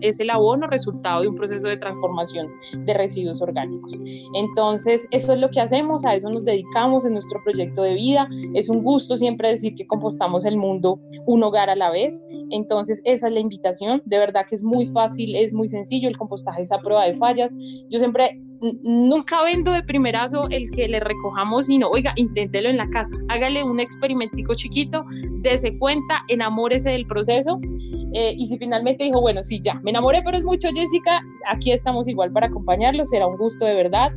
es 0.00 0.20
el 0.20 0.30
abono 0.30 0.66
resultado 0.66 1.22
de 1.22 1.28
un 1.28 1.34
proceso 1.34 1.68
de 1.68 1.76
transformación 1.76 2.52
de 2.78 2.94
residuos 2.94 3.40
orgánicos. 3.40 4.00
Entonces, 4.34 5.08
eso 5.10 5.32
es 5.32 5.38
lo 5.38 5.50
que 5.50 5.60
hacemos, 5.60 6.04
a 6.04 6.14
eso 6.14 6.28
nos 6.30 6.44
dedicamos 6.44 7.04
en 7.04 7.14
nuestro 7.14 7.42
proyecto 7.42 7.82
de 7.82 7.94
vida, 7.94 8.28
es 8.54 8.68
un 8.68 8.82
gusto 8.82 9.16
siempre 9.16 9.48
decir 9.48 9.74
que 9.74 9.86
compostamos 9.86 10.44
el 10.44 10.56
mundo 10.56 11.00
un 11.26 11.42
hogar 11.42 11.70
a 11.70 11.76
la 11.76 11.90
vez, 11.90 12.22
entonces 12.50 12.93
esa 13.04 13.26
es 13.28 13.32
la 13.32 13.40
invitación, 13.40 14.02
de 14.04 14.18
verdad 14.18 14.46
que 14.48 14.54
es 14.54 14.64
muy 14.64 14.86
fácil, 14.86 15.34
es 15.34 15.52
muy 15.52 15.68
sencillo, 15.68 16.08
el 16.08 16.16
compostaje 16.16 16.62
es 16.62 16.72
a 16.72 16.78
prueba 16.78 17.04
de 17.04 17.14
fallas, 17.14 17.54
yo 17.90 17.98
siempre 17.98 18.40
nunca 18.82 19.42
vendo 19.42 19.72
de 19.72 19.82
primerazo 19.82 20.48
el 20.50 20.70
que 20.70 20.88
le 20.88 21.00
recojamos, 21.00 21.66
sino, 21.66 21.88
oiga, 21.88 22.12
inténtelo 22.16 22.68
en 22.68 22.76
la 22.76 22.88
casa, 22.88 23.12
hágale 23.28 23.62
un 23.62 23.80
experimentico 23.80 24.54
chiquito, 24.54 25.04
dese 25.42 25.76
cuenta, 25.78 26.22
enamórese 26.28 26.90
del 26.90 27.06
proceso. 27.06 27.60
Eh, 28.12 28.34
y 28.36 28.46
si 28.46 28.56
finalmente 28.56 29.04
dijo, 29.04 29.20
bueno, 29.20 29.42
sí, 29.42 29.60
ya, 29.60 29.74
me 29.82 29.90
enamoré, 29.90 30.22
pero 30.24 30.36
es 30.36 30.44
mucho, 30.44 30.68
Jessica, 30.74 31.20
aquí 31.48 31.72
estamos 31.72 32.08
igual 32.08 32.32
para 32.32 32.46
acompañarlo, 32.46 33.04
será 33.06 33.26
un 33.26 33.36
gusto 33.36 33.64
de 33.64 33.74
verdad 33.74 34.12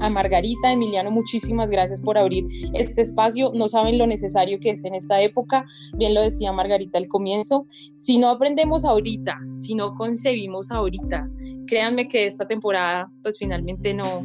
a 0.00 0.10
Margarita, 0.10 0.72
Emiliano, 0.72 1.10
muchísimas 1.10 1.70
gracias 1.70 2.00
por 2.00 2.18
abrir 2.18 2.44
este 2.74 3.02
espacio. 3.02 3.52
No 3.54 3.68
saben 3.68 3.98
lo 3.98 4.06
necesario 4.06 4.58
que 4.60 4.70
es 4.70 4.84
en 4.84 4.94
esta 4.94 5.20
época. 5.20 5.64
Bien 5.96 6.14
lo 6.14 6.22
decía 6.22 6.52
Margarita 6.52 6.98
al 6.98 7.08
comienzo. 7.08 7.66
Si 7.94 8.18
no 8.18 8.28
aprendemos 8.28 8.84
ahorita, 8.84 9.38
si 9.52 9.74
no 9.74 9.94
concebimos 9.94 10.70
ahorita, 10.70 11.28
créanme 11.66 12.08
que 12.08 12.26
esta 12.26 12.46
temporada 12.46 13.10
pues 13.22 13.38
finalmente 13.38 13.94
no, 13.94 14.22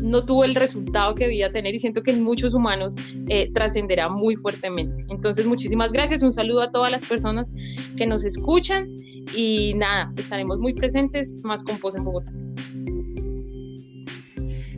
no 0.00 0.24
tuvo 0.24 0.44
el 0.44 0.54
resultado 0.54 1.14
que 1.14 1.24
debía 1.24 1.52
tener 1.52 1.74
y 1.74 1.78
siento 1.78 2.02
que 2.02 2.10
en 2.10 2.22
muchos 2.22 2.54
humanos 2.54 2.94
eh, 3.28 3.50
trascenderá 3.52 4.08
muy 4.08 4.36
fuertemente. 4.36 5.04
Entonces, 5.08 5.46
muchísimas 5.46 5.92
gracias, 5.92 6.22
un 6.22 6.32
saludo 6.32 6.62
a 6.62 6.70
todas 6.70 6.90
las 6.90 7.04
personas 7.04 7.52
que 7.96 8.06
nos 8.06 8.24
escuchan 8.24 8.88
y 9.36 9.74
nada, 9.74 10.12
estaremos 10.16 10.58
muy 10.58 10.72
presentes 10.74 11.38
más 11.42 11.62
con 11.62 11.78
Pos 11.78 11.96
en 11.96 12.04
Bogotá. 12.04 12.32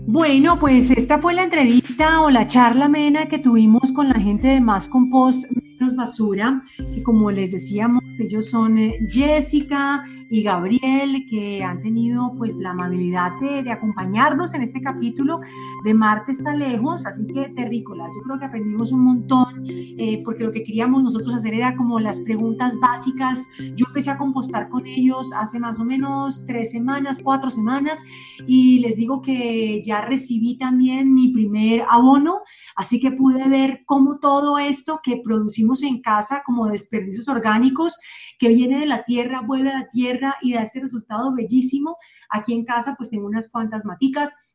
Bueno, 0.06 0.58
pues 0.58 0.90
esta 0.90 1.18
fue 1.18 1.34
la 1.34 1.44
entrevista 1.44 2.22
o 2.22 2.30
la 2.30 2.46
charla 2.46 2.86
amena 2.86 3.28
que 3.28 3.38
tuvimos 3.38 3.92
con 3.92 4.08
la 4.08 4.18
gente 4.18 4.48
de 4.48 4.60
Más 4.60 4.88
Compost 4.88 5.44
Menos 5.80 5.96
Basura, 5.96 6.62
que 6.76 7.02
como 7.02 7.30
les 7.30 7.52
decíamos 7.52 8.02
Ellos 8.18 8.50
son 8.50 8.76
eh, 8.76 8.98
Jessica 9.08 10.04
y 10.28 10.42
Gabriel, 10.42 11.26
que 11.28 11.64
han 11.64 11.82
tenido 11.82 12.34
pues 12.38 12.56
la 12.58 12.70
amabilidad 12.70 13.32
de, 13.40 13.68
acompañarnos 13.70 14.54
en 14.54 14.62
este 14.62 14.80
capítulo 14.80 15.40
de 15.84 15.94
Marte 15.94 16.32
está 16.32 16.54
lejos, 16.54 17.04
así 17.06 17.26
que 17.26 17.48
terrícolas, 17.48 18.14
yo 18.14 18.20
creo 18.22 18.38
que 18.38 18.44
aprendimos 18.44 18.92
un 18.92 19.04
montón, 19.04 19.64
eh, 19.66 20.22
porque 20.24 20.44
lo 20.44 20.52
que 20.52 20.62
queríamos 20.62 21.02
nosotros 21.02 21.34
hacer 21.34 21.54
era 21.54 21.74
como 21.76 21.98
las 21.98 22.20
preguntas 22.20 22.78
básicas. 22.78 23.48
Yo 23.74 23.86
empecé 23.88 24.10
a 24.10 24.18
compostar 24.18 24.68
con 24.68 24.86
ellos 24.86 25.32
hace 25.32 25.58
más 25.58 25.80
o 25.80 25.84
menos 25.84 26.44
tres 26.46 26.70
semanas, 26.70 27.20
cuatro 27.24 27.50
semanas, 27.50 28.00
y 28.46 28.78
les 28.80 28.96
digo 28.96 29.22
que 29.22 29.82
ya 29.84 30.02
recibí 30.02 30.58
también 30.58 31.12
mi 31.12 31.32
primer 31.32 31.84
abono, 31.88 32.40
así 32.76 33.00
que 33.00 33.10
pude 33.10 33.48
ver 33.48 33.82
cómo 33.84 34.18
todo 34.18 34.58
esto 34.58 35.00
que 35.02 35.20
producimos 35.24 35.69
en 35.82 36.00
casa 36.02 36.42
como 36.44 36.66
desperdicios 36.66 37.28
orgánicos, 37.28 37.98
que 38.38 38.48
viene 38.48 38.80
de 38.80 38.86
la 38.86 39.04
tierra, 39.04 39.42
vuelve 39.42 39.70
a 39.70 39.80
la 39.80 39.88
tierra 39.88 40.36
y 40.42 40.54
da 40.54 40.62
este 40.62 40.80
resultado 40.80 41.34
bellísimo. 41.34 41.96
Aquí 42.30 42.52
en 42.52 42.64
casa 42.64 42.94
pues 42.96 43.10
tengo 43.10 43.26
unas 43.26 43.50
cuantas 43.50 43.84
maticas, 43.84 44.49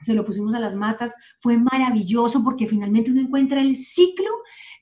se 0.00 0.14
lo 0.14 0.24
pusimos 0.24 0.54
a 0.54 0.60
las 0.60 0.76
matas, 0.76 1.14
fue 1.40 1.56
maravilloso 1.56 2.44
porque 2.44 2.66
finalmente 2.66 3.10
uno 3.10 3.20
encuentra 3.20 3.60
el 3.60 3.76
ciclo 3.76 4.30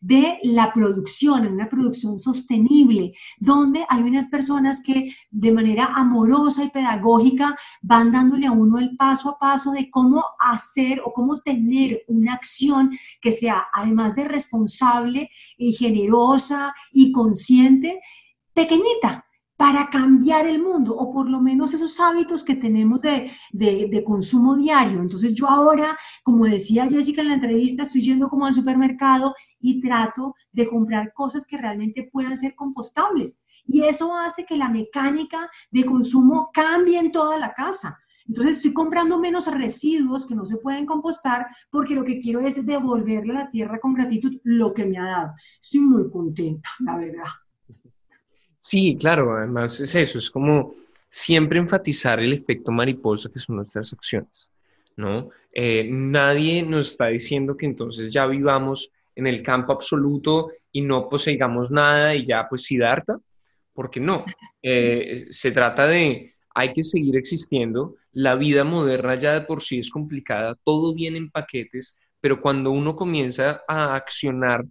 de 0.00 0.38
la 0.42 0.72
producción, 0.72 1.46
en 1.46 1.54
una 1.54 1.68
producción 1.68 2.18
sostenible, 2.18 3.14
donde 3.38 3.84
hay 3.88 4.02
unas 4.02 4.28
personas 4.28 4.82
que 4.84 5.14
de 5.30 5.52
manera 5.52 5.86
amorosa 5.94 6.64
y 6.64 6.70
pedagógica 6.70 7.56
van 7.80 8.12
dándole 8.12 8.46
a 8.46 8.52
uno 8.52 8.78
el 8.78 8.96
paso 8.96 9.30
a 9.30 9.38
paso 9.38 9.72
de 9.72 9.90
cómo 9.90 10.22
hacer 10.38 11.00
o 11.04 11.12
cómo 11.12 11.36
tener 11.36 12.02
una 12.08 12.34
acción 12.34 12.90
que 13.20 13.32
sea, 13.32 13.66
además 13.72 14.14
de 14.14 14.24
responsable 14.24 15.30
y 15.56 15.72
generosa 15.72 16.74
y 16.92 17.10
consciente, 17.10 18.00
pequeñita, 18.52 19.26
para 19.56 19.88
cambiar 19.88 20.46
el 20.46 20.62
mundo, 20.62 20.94
o 20.94 21.12
por 21.12 21.28
lo 21.28 21.40
menos 21.40 21.72
esos 21.72 21.98
hábitos 21.98 22.44
que 22.44 22.56
tenemos 22.56 23.00
de, 23.00 23.30
de, 23.52 24.04
consumo 24.04 24.54
diario. 24.54 25.00
Entonces 25.00 25.34
yo 25.34 25.48
ahora, 25.48 25.96
como 26.22 26.44
decía 26.44 26.88
Jessica 26.88 27.22
en 27.22 27.28
la 27.28 27.34
entrevista, 27.34 27.82
estoy 27.82 28.02
yendo 28.02 28.28
como 28.28 28.46
al 28.46 28.54
supermercado 28.54 29.34
y 29.58 29.80
trato 29.80 30.34
de 30.52 30.68
comprar 30.68 31.12
cosas 31.14 31.46
que 31.46 31.56
realmente 31.56 32.08
puedan 32.12 32.36
ser 32.36 32.54
compostables. 32.54 33.44
Y 33.64 33.84
eso 33.84 34.14
hace 34.14 34.44
que 34.44 34.56
la 34.56 34.68
mecánica 34.68 35.48
de 35.70 35.84
consumo 35.84 36.50
cambie 36.52 36.98
en 36.98 37.10
toda 37.10 37.38
la 37.38 37.54
casa. 37.54 37.98
Entonces 38.28 38.56
estoy 38.56 38.72
comprando 38.72 39.18
menos 39.18 39.46
residuos 39.52 40.26
que 40.26 40.34
no 40.34 40.44
se 40.44 40.58
pueden 40.58 40.84
compostar 40.84 41.46
porque 41.70 41.94
lo 41.94 42.04
que 42.04 42.20
quiero 42.20 42.40
es 42.40 42.64
devolverle 42.66 43.32
a 43.32 43.44
la 43.44 43.50
tierra 43.50 43.78
con 43.78 43.94
gratitud 43.94 44.38
lo 44.42 44.74
que 44.74 44.84
me 44.84 44.98
ha 44.98 45.04
dado. 45.04 45.32
Estoy 45.62 45.80
muy 45.80 46.10
contenta, 46.10 46.68
la 46.80 46.96
verdad. 46.96 47.26
Sí, 48.66 48.96
claro, 48.98 49.36
además 49.36 49.78
es 49.78 49.94
eso, 49.94 50.18
es 50.18 50.28
como 50.28 50.74
siempre 51.08 51.60
enfatizar 51.60 52.18
el 52.18 52.32
efecto 52.32 52.72
mariposa 52.72 53.30
que 53.32 53.38
son 53.38 53.54
nuestras 53.54 53.92
acciones, 53.92 54.50
¿no? 54.96 55.30
Eh, 55.54 55.88
nadie 55.88 56.64
nos 56.64 56.88
está 56.90 57.06
diciendo 57.06 57.56
que 57.56 57.66
entonces 57.66 58.12
ya 58.12 58.26
vivamos 58.26 58.90
en 59.14 59.28
el 59.28 59.40
campo 59.40 59.72
absoluto 59.72 60.50
y 60.72 60.80
no 60.80 61.08
poseigamos 61.08 61.70
nada 61.70 62.16
y 62.16 62.26
ya 62.26 62.48
pues 62.48 62.64
Siddhartha, 62.64 63.20
porque 63.72 64.00
no, 64.00 64.24
eh, 64.62 65.26
se 65.30 65.52
trata 65.52 65.86
de, 65.86 66.34
hay 66.52 66.72
que 66.72 66.82
seguir 66.82 67.16
existiendo, 67.16 67.94
la 68.14 68.34
vida 68.34 68.64
moderna 68.64 69.14
ya 69.14 69.34
de 69.34 69.42
por 69.42 69.62
sí 69.62 69.78
es 69.78 69.90
complicada, 69.90 70.56
todo 70.64 70.92
viene 70.92 71.18
en 71.18 71.30
paquetes, 71.30 72.00
pero 72.20 72.40
cuando 72.40 72.72
uno 72.72 72.96
comienza 72.96 73.62
a 73.68 73.94
accionar 73.94 74.64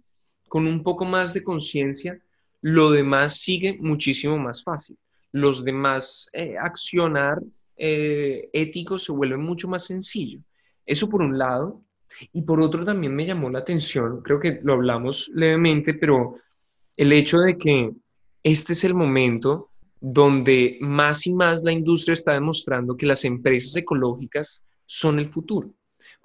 con 0.48 0.66
un 0.66 0.82
poco 0.82 1.06
más 1.06 1.32
de 1.32 1.42
conciencia, 1.42 2.20
lo 2.62 2.90
demás 2.90 3.38
sigue 3.38 3.76
muchísimo 3.80 4.38
más 4.38 4.62
fácil. 4.62 4.96
Los 5.32 5.64
demás 5.64 6.28
eh, 6.32 6.56
accionar 6.58 7.40
eh, 7.76 8.48
éticos 8.52 9.04
se 9.04 9.12
vuelve 9.12 9.36
mucho 9.36 9.68
más 9.68 9.84
sencillo. 9.84 10.40
Eso 10.84 11.08
por 11.08 11.22
un 11.22 11.38
lado. 11.38 11.82
Y 12.32 12.42
por 12.42 12.60
otro 12.60 12.84
también 12.84 13.14
me 13.14 13.26
llamó 13.26 13.50
la 13.50 13.58
atención, 13.58 14.22
creo 14.22 14.38
que 14.38 14.60
lo 14.62 14.74
hablamos 14.74 15.28
levemente, 15.34 15.92
pero 15.92 16.36
el 16.96 17.12
hecho 17.12 17.40
de 17.40 17.58
que 17.58 17.90
este 18.44 18.74
es 18.74 18.84
el 18.84 18.94
momento 18.94 19.70
donde 20.00 20.78
más 20.80 21.26
y 21.26 21.32
más 21.32 21.64
la 21.64 21.72
industria 21.72 22.14
está 22.14 22.32
demostrando 22.32 22.96
que 22.96 23.06
las 23.06 23.24
empresas 23.24 23.74
ecológicas 23.74 24.62
son 24.86 25.18
el 25.18 25.30
futuro 25.30 25.74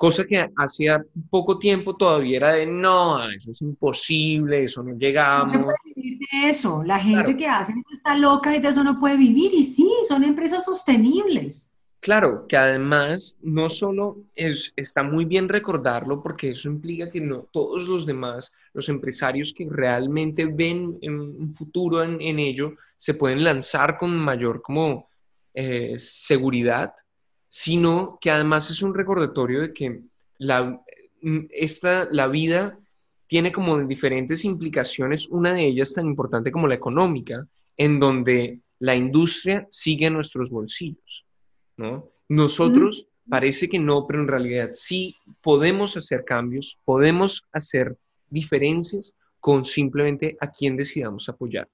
cosa 0.02 0.26
que 0.26 0.50
hacía 0.58 1.06
poco 1.30 1.60
tiempo 1.60 1.96
todavía 1.96 2.38
era 2.38 2.54
de 2.54 2.66
no, 2.66 3.30
eso 3.30 3.52
es 3.52 3.62
imposible, 3.62 4.64
eso 4.64 4.82
no 4.82 4.98
llegamos. 4.98 5.54
No 5.54 5.60
se 5.60 5.64
puede 5.64 5.78
vivir 5.94 6.18
de 6.18 6.50
eso, 6.50 6.84
la 6.84 6.98
gente 6.98 7.38
que 7.38 7.46
hace 7.46 7.74
eso 7.74 7.90
está 7.94 8.18
loca 8.18 8.56
y 8.56 8.60
de 8.60 8.70
eso 8.70 8.84
no 8.84 9.00
puede 9.00 9.16
vivir, 9.16 9.54
y 9.54 9.64
sí, 9.64 9.88
son 10.08 10.24
empresas 10.24 10.66
sostenibles. 10.66 11.78
Claro, 12.00 12.48
que 12.48 12.58
además 12.58 13.38
no 13.44 13.70
solo 13.70 14.18
es, 14.34 14.74
está 14.76 15.04
muy 15.04 15.26
bien 15.26 15.48
recordarlo 15.48 16.24
porque 16.24 16.50
eso 16.50 16.68
implica 16.68 17.12
que 17.12 17.22
no 17.22 17.48
todos 17.52 17.88
los 17.88 18.08
demás, 18.08 18.52
los 18.74 18.90
empresarios 18.90 19.54
que 19.56 19.68
realmente 19.70 20.46
ven 20.48 20.98
un 21.04 21.54
futuro 21.54 22.02
en, 22.02 22.20
en 22.20 22.40
ello, 22.40 22.74
se 22.98 23.14
pueden 23.14 23.44
lanzar 23.44 24.00
con 24.00 24.18
mayor 24.18 24.64
como 24.64 25.10
eh, 25.54 25.94
seguridad 26.00 26.92
sino 27.54 28.18
que 28.22 28.32
además 28.32 28.72
es 28.72 28.82
un 28.82 28.94
recordatorio 28.94 29.60
de 29.62 29.74
que 29.74 30.00
la, 30.38 30.82
esta, 31.50 32.08
la 32.10 32.28
vida 32.28 32.80
tiene 33.28 33.52
como 33.52 33.78
diferentes 33.86 34.46
implicaciones, 34.46 35.28
una 35.28 35.54
de 35.54 35.68
ellas 35.68 35.94
tan 35.94 36.06
importante 36.06 36.50
como 36.50 36.70
la 36.70 36.76
económica, 36.76 37.46
en 37.76 38.00
donde 38.00 38.62
la 38.80 38.96
industria 38.96 39.68
sigue 39.70 40.08
a 40.08 40.10
nuestros 40.12 40.50
bolsillos, 40.50 41.26
¿no? 41.76 42.10
Nosotros 42.30 43.10
parece 43.28 43.68
que 43.68 43.80
no, 43.80 44.08
pero 44.08 44.22
en 44.22 44.30
realidad 44.30 44.70
sí 44.74 45.18
podemos 45.42 45.98
hacer 45.98 46.24
cambios, 46.24 46.80
podemos 46.86 47.44
hacer 47.52 47.98
diferencias 48.30 49.14
con 49.42 49.66
simplemente 49.66 50.38
a 50.40 50.50
quien 50.50 50.78
decidamos 50.78 51.28
apoyar. 51.28 51.68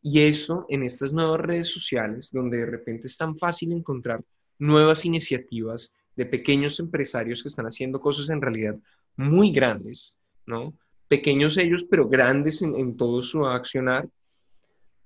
Y 0.00 0.20
eso 0.20 0.64
en 0.70 0.84
estas 0.84 1.12
nuevas 1.12 1.40
redes 1.40 1.68
sociales, 1.68 2.30
donde 2.32 2.56
de 2.58 2.66
repente 2.66 3.08
es 3.08 3.16
tan 3.18 3.36
fácil 3.36 3.72
encontrar 3.72 4.24
nuevas 4.58 5.04
iniciativas 5.04 5.92
de 6.16 6.26
pequeños 6.26 6.80
empresarios 6.80 7.42
que 7.42 7.48
están 7.48 7.66
haciendo 7.66 8.00
cosas 8.00 8.28
en 8.30 8.40
realidad 8.40 8.76
muy 9.16 9.50
grandes, 9.50 10.18
¿no? 10.46 10.74
Pequeños 11.06 11.56
ellos, 11.56 11.84
pero 11.84 12.08
grandes 12.08 12.60
en, 12.62 12.96
todo 12.96 13.22
su 13.22 13.46
accionar, 13.46 14.08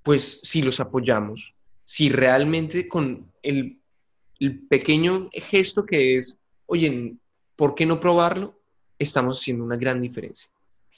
pues 0.03 0.41
si 0.43 0.63
los 0.63 0.81
apoyamos, 0.81 1.55
si 1.85 2.09
realmente 2.09 2.89
con 2.89 3.31
el, 3.43 3.79
pequeño 4.69 5.29
gesto 5.33 5.87
que 5.87 6.17
es, 6.17 6.37
oye, 6.67 7.15
¿por 7.55 7.77
qué 7.77 7.87
no 7.87 8.01
probarlo? 8.01 8.59
Estamos 8.99 9.39
haciendo 9.39 9.65
una 9.65 9.77
gran 9.77 10.01
diferencia. 10.01 10.51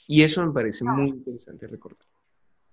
Y 0.07 0.23
eso 0.23 0.43
me 0.43 0.51
parece 0.51 0.83
muy 0.83 1.09
interesante 1.09 1.67
recordar. 1.67 2.14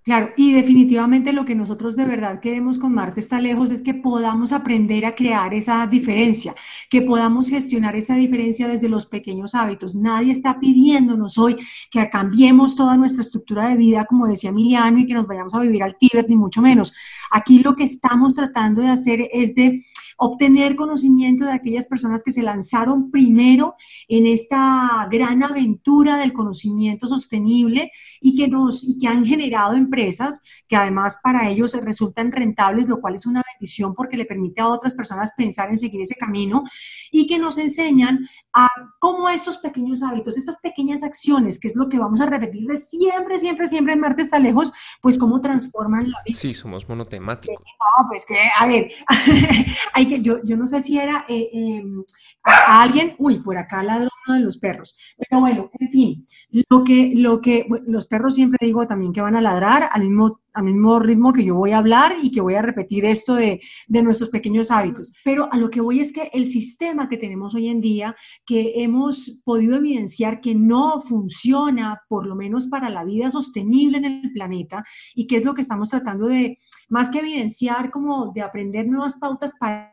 Claro, 0.05 0.31
y 0.37 0.53
definitivamente 0.53 1.33
lo 1.33 1.45
que 1.45 1.55
nosotros 1.55 1.95
de 1.95 2.05
verdad 2.05 2.41
queremos 2.41 2.77
con 2.77 2.93
Marte 2.93 3.21
está 3.21 3.41
lejos 3.41 3.71
es 3.71 3.83
que 3.83 3.95
podamos 3.95 4.53
aprender 4.53 5.07
a 5.07 5.15
crear 5.15 5.55
esa 5.55 5.87
diferencia, 5.87 6.57
que 6.91 7.03
podamos 7.03 7.49
gestionar 7.49 7.95
esa 7.95 8.17
diferencia 8.17 8.67
desde 8.67 8.89
los 8.89 9.07
pequeños 9.07 9.55
hábitos. 9.55 9.95
Nadie 9.95 10.33
está 10.33 10.59
pidiéndonos 10.59 11.39
hoy 11.39 11.55
que 11.89 12.11
cambiemos 12.11 12.75
toda 12.75 12.97
nuestra 12.97 13.23
estructura 13.23 13.69
de 13.69 13.77
vida, 13.77 14.05
como 14.05 14.27
decía 14.27 14.51
Emiliano, 14.51 14.99
y 14.99 15.07
que 15.07 15.15
nos 15.15 15.29
vayamos 15.29 15.55
a 15.55 15.61
vivir 15.61 15.85
al 15.85 15.97
Tíbet, 15.97 16.29
ni 16.29 16.35
mucho 16.35 16.63
menos. 16.63 16.93
Aquí 17.31 17.61
lo 17.61 17.77
que 17.77 17.85
estamos 17.85 18.35
tratando 18.35 18.81
de 18.81 18.89
hacer 18.89 19.29
es 19.33 19.55
de 19.55 19.85
obtener 20.17 20.77
conocimiento 20.77 21.45
de 21.45 21.53
aquellas 21.53 21.87
personas 21.87 22.23
que 22.23 22.33
se 22.33 22.43
lanzaron 22.43 23.11
primero 23.11 23.75
en 24.09 24.27
esta 24.27 25.09
gran 25.11 25.43
aventura 25.43 26.17
del 26.17 26.33
conocimiento 26.33 27.07
sostenible 27.07 27.91
y 28.21 28.37
que, 28.37 28.49
nos, 28.49 28.85
y 28.85 28.99
que 28.99 29.09
han 29.09 29.25
generado 29.25 29.75
empresas 29.75 30.43
que 30.69 30.77
además 30.77 31.19
para 31.23 31.49
ellos 31.49 31.75
resultan 31.83 32.33
rentables, 32.33 32.89
lo 32.89 33.01
cual 33.01 33.15
es 33.15 33.27
una 33.27 33.43
bendición 33.53 33.95
porque 33.95 34.17
le 34.17 34.25
permite 34.25 34.61
a 34.61 34.69
otras 34.69 34.95
personas 34.95 35.33
pensar 35.37 35.71
en 35.71 35.79
seguir 35.79 36.01
ese 36.03 36.15
camino 36.15 36.65
y 37.11 37.27
que 37.27 37.39
nos 37.39 37.59
enseñan 37.59 38.21
a 38.53 38.69
cómo 38.99 39.29
estos 39.29 39.59
pequeños 39.59 40.03
hábitos, 40.03 40.37
estas 40.37 40.59
pequeñas 40.61 41.03
acciones, 41.03 41.59
que 41.59 41.69
es 41.69 41.77
lo 41.77 41.89
que 41.89 41.99
vamos 41.99 42.21
a 42.21 42.27
repetirle 42.27 42.77
siempre, 42.77 43.39
siempre, 43.39 43.67
siempre 43.67 43.95
en 43.95 44.01
Marte 44.01 44.23
está 44.23 44.39
lejos, 44.39 44.73
pues 45.01 45.19
cómo 45.19 45.41
transforman 45.41 46.11
la 46.11 46.19
vida. 46.25 46.39
Sí, 46.39 46.55
somos 46.55 46.89
monotemáticos. 46.89 47.65
No, 47.65 48.09
pues 48.09 48.25
que, 48.27 48.39
a 48.59 48.67
ver, 48.67 48.91
que, 50.07 50.21
yo, 50.21 50.43
yo 50.45 50.57
no 50.57 50.67
sé 50.67 50.83
si 50.83 50.99
era 50.99 51.25
eh, 51.29 51.49
em, 51.53 52.03
a, 52.45 52.83
alguien, 52.83 53.15
uy, 53.19 53.41
por 53.41 53.57
acá 53.57 53.83
ladrón 53.83 54.11
de 54.29 54.41
los 54.41 54.59
perros, 54.59 54.97
pero 55.17 55.41
bueno, 55.41 55.71
en 55.79 55.91
fin, 55.91 56.27
lo 56.69 56.85
que, 56.85 57.13
lo 57.15 57.41
que, 57.41 57.67
los 57.87 58.07
perros 58.07 58.35
siempre 58.35 58.67
digo 58.67 58.87
también 58.87 59.13
que 59.13 59.21
van 59.21 59.37
a 59.37 59.41
ladrar, 59.41 59.89
al 59.93 60.03
mismo 60.03 60.43
al 60.55 60.65
mismo 60.65 60.99
ritmo 60.99 61.33
que 61.33 61.45
yo 61.45 61.55
voy 61.55 61.73
a 61.73 61.79
hablar 61.79 62.15
y 62.23 62.31
que 62.31 62.41
voy 62.41 62.55
a 62.55 62.63
repetir 62.63 63.05
esto 63.05 63.35
de, 63.35 63.61
de, 63.89 64.03
nuestros 64.03 64.31
pequeños 64.31 64.71
hábitos. 64.71 65.13
Pero 65.25 65.51
a 65.53 65.57
lo 65.57 65.71
que 65.71 65.81
voy 65.81 66.01
es 66.01 66.13
que 66.13 66.31
el 66.33 66.47
sistema 66.47 67.09
que 67.09 67.17
tenemos 67.17 67.55
hoy 67.55 67.69
en 67.69 67.81
día, 67.81 68.15
que 68.45 68.83
hemos 68.83 69.41
podido 69.45 69.77
evidenciar 69.77 70.41
que 70.41 70.55
no 70.55 71.01
funciona, 71.01 72.03
por 72.09 72.27
lo 72.27 72.37
menos 72.37 72.67
para 72.67 72.91
la 72.91 73.05
vida 73.05 73.31
sostenible 73.31 73.99
en 73.99 74.05
el 74.05 74.33
planeta, 74.33 74.85
y 75.15 75.27
que 75.27 75.37
es 75.37 75.45
lo 75.45 75.55
que 75.55 75.63
estamos 75.63 75.89
tratando 75.89 76.27
de, 76.27 76.59
más 76.89 77.11
que 77.11 77.21
evidenciar, 77.21 77.91
como 77.91 78.33
de 78.35 78.43
aprender 78.43 78.87
nuevas 78.87 79.17
pautas 79.17 79.53
para 79.59 79.92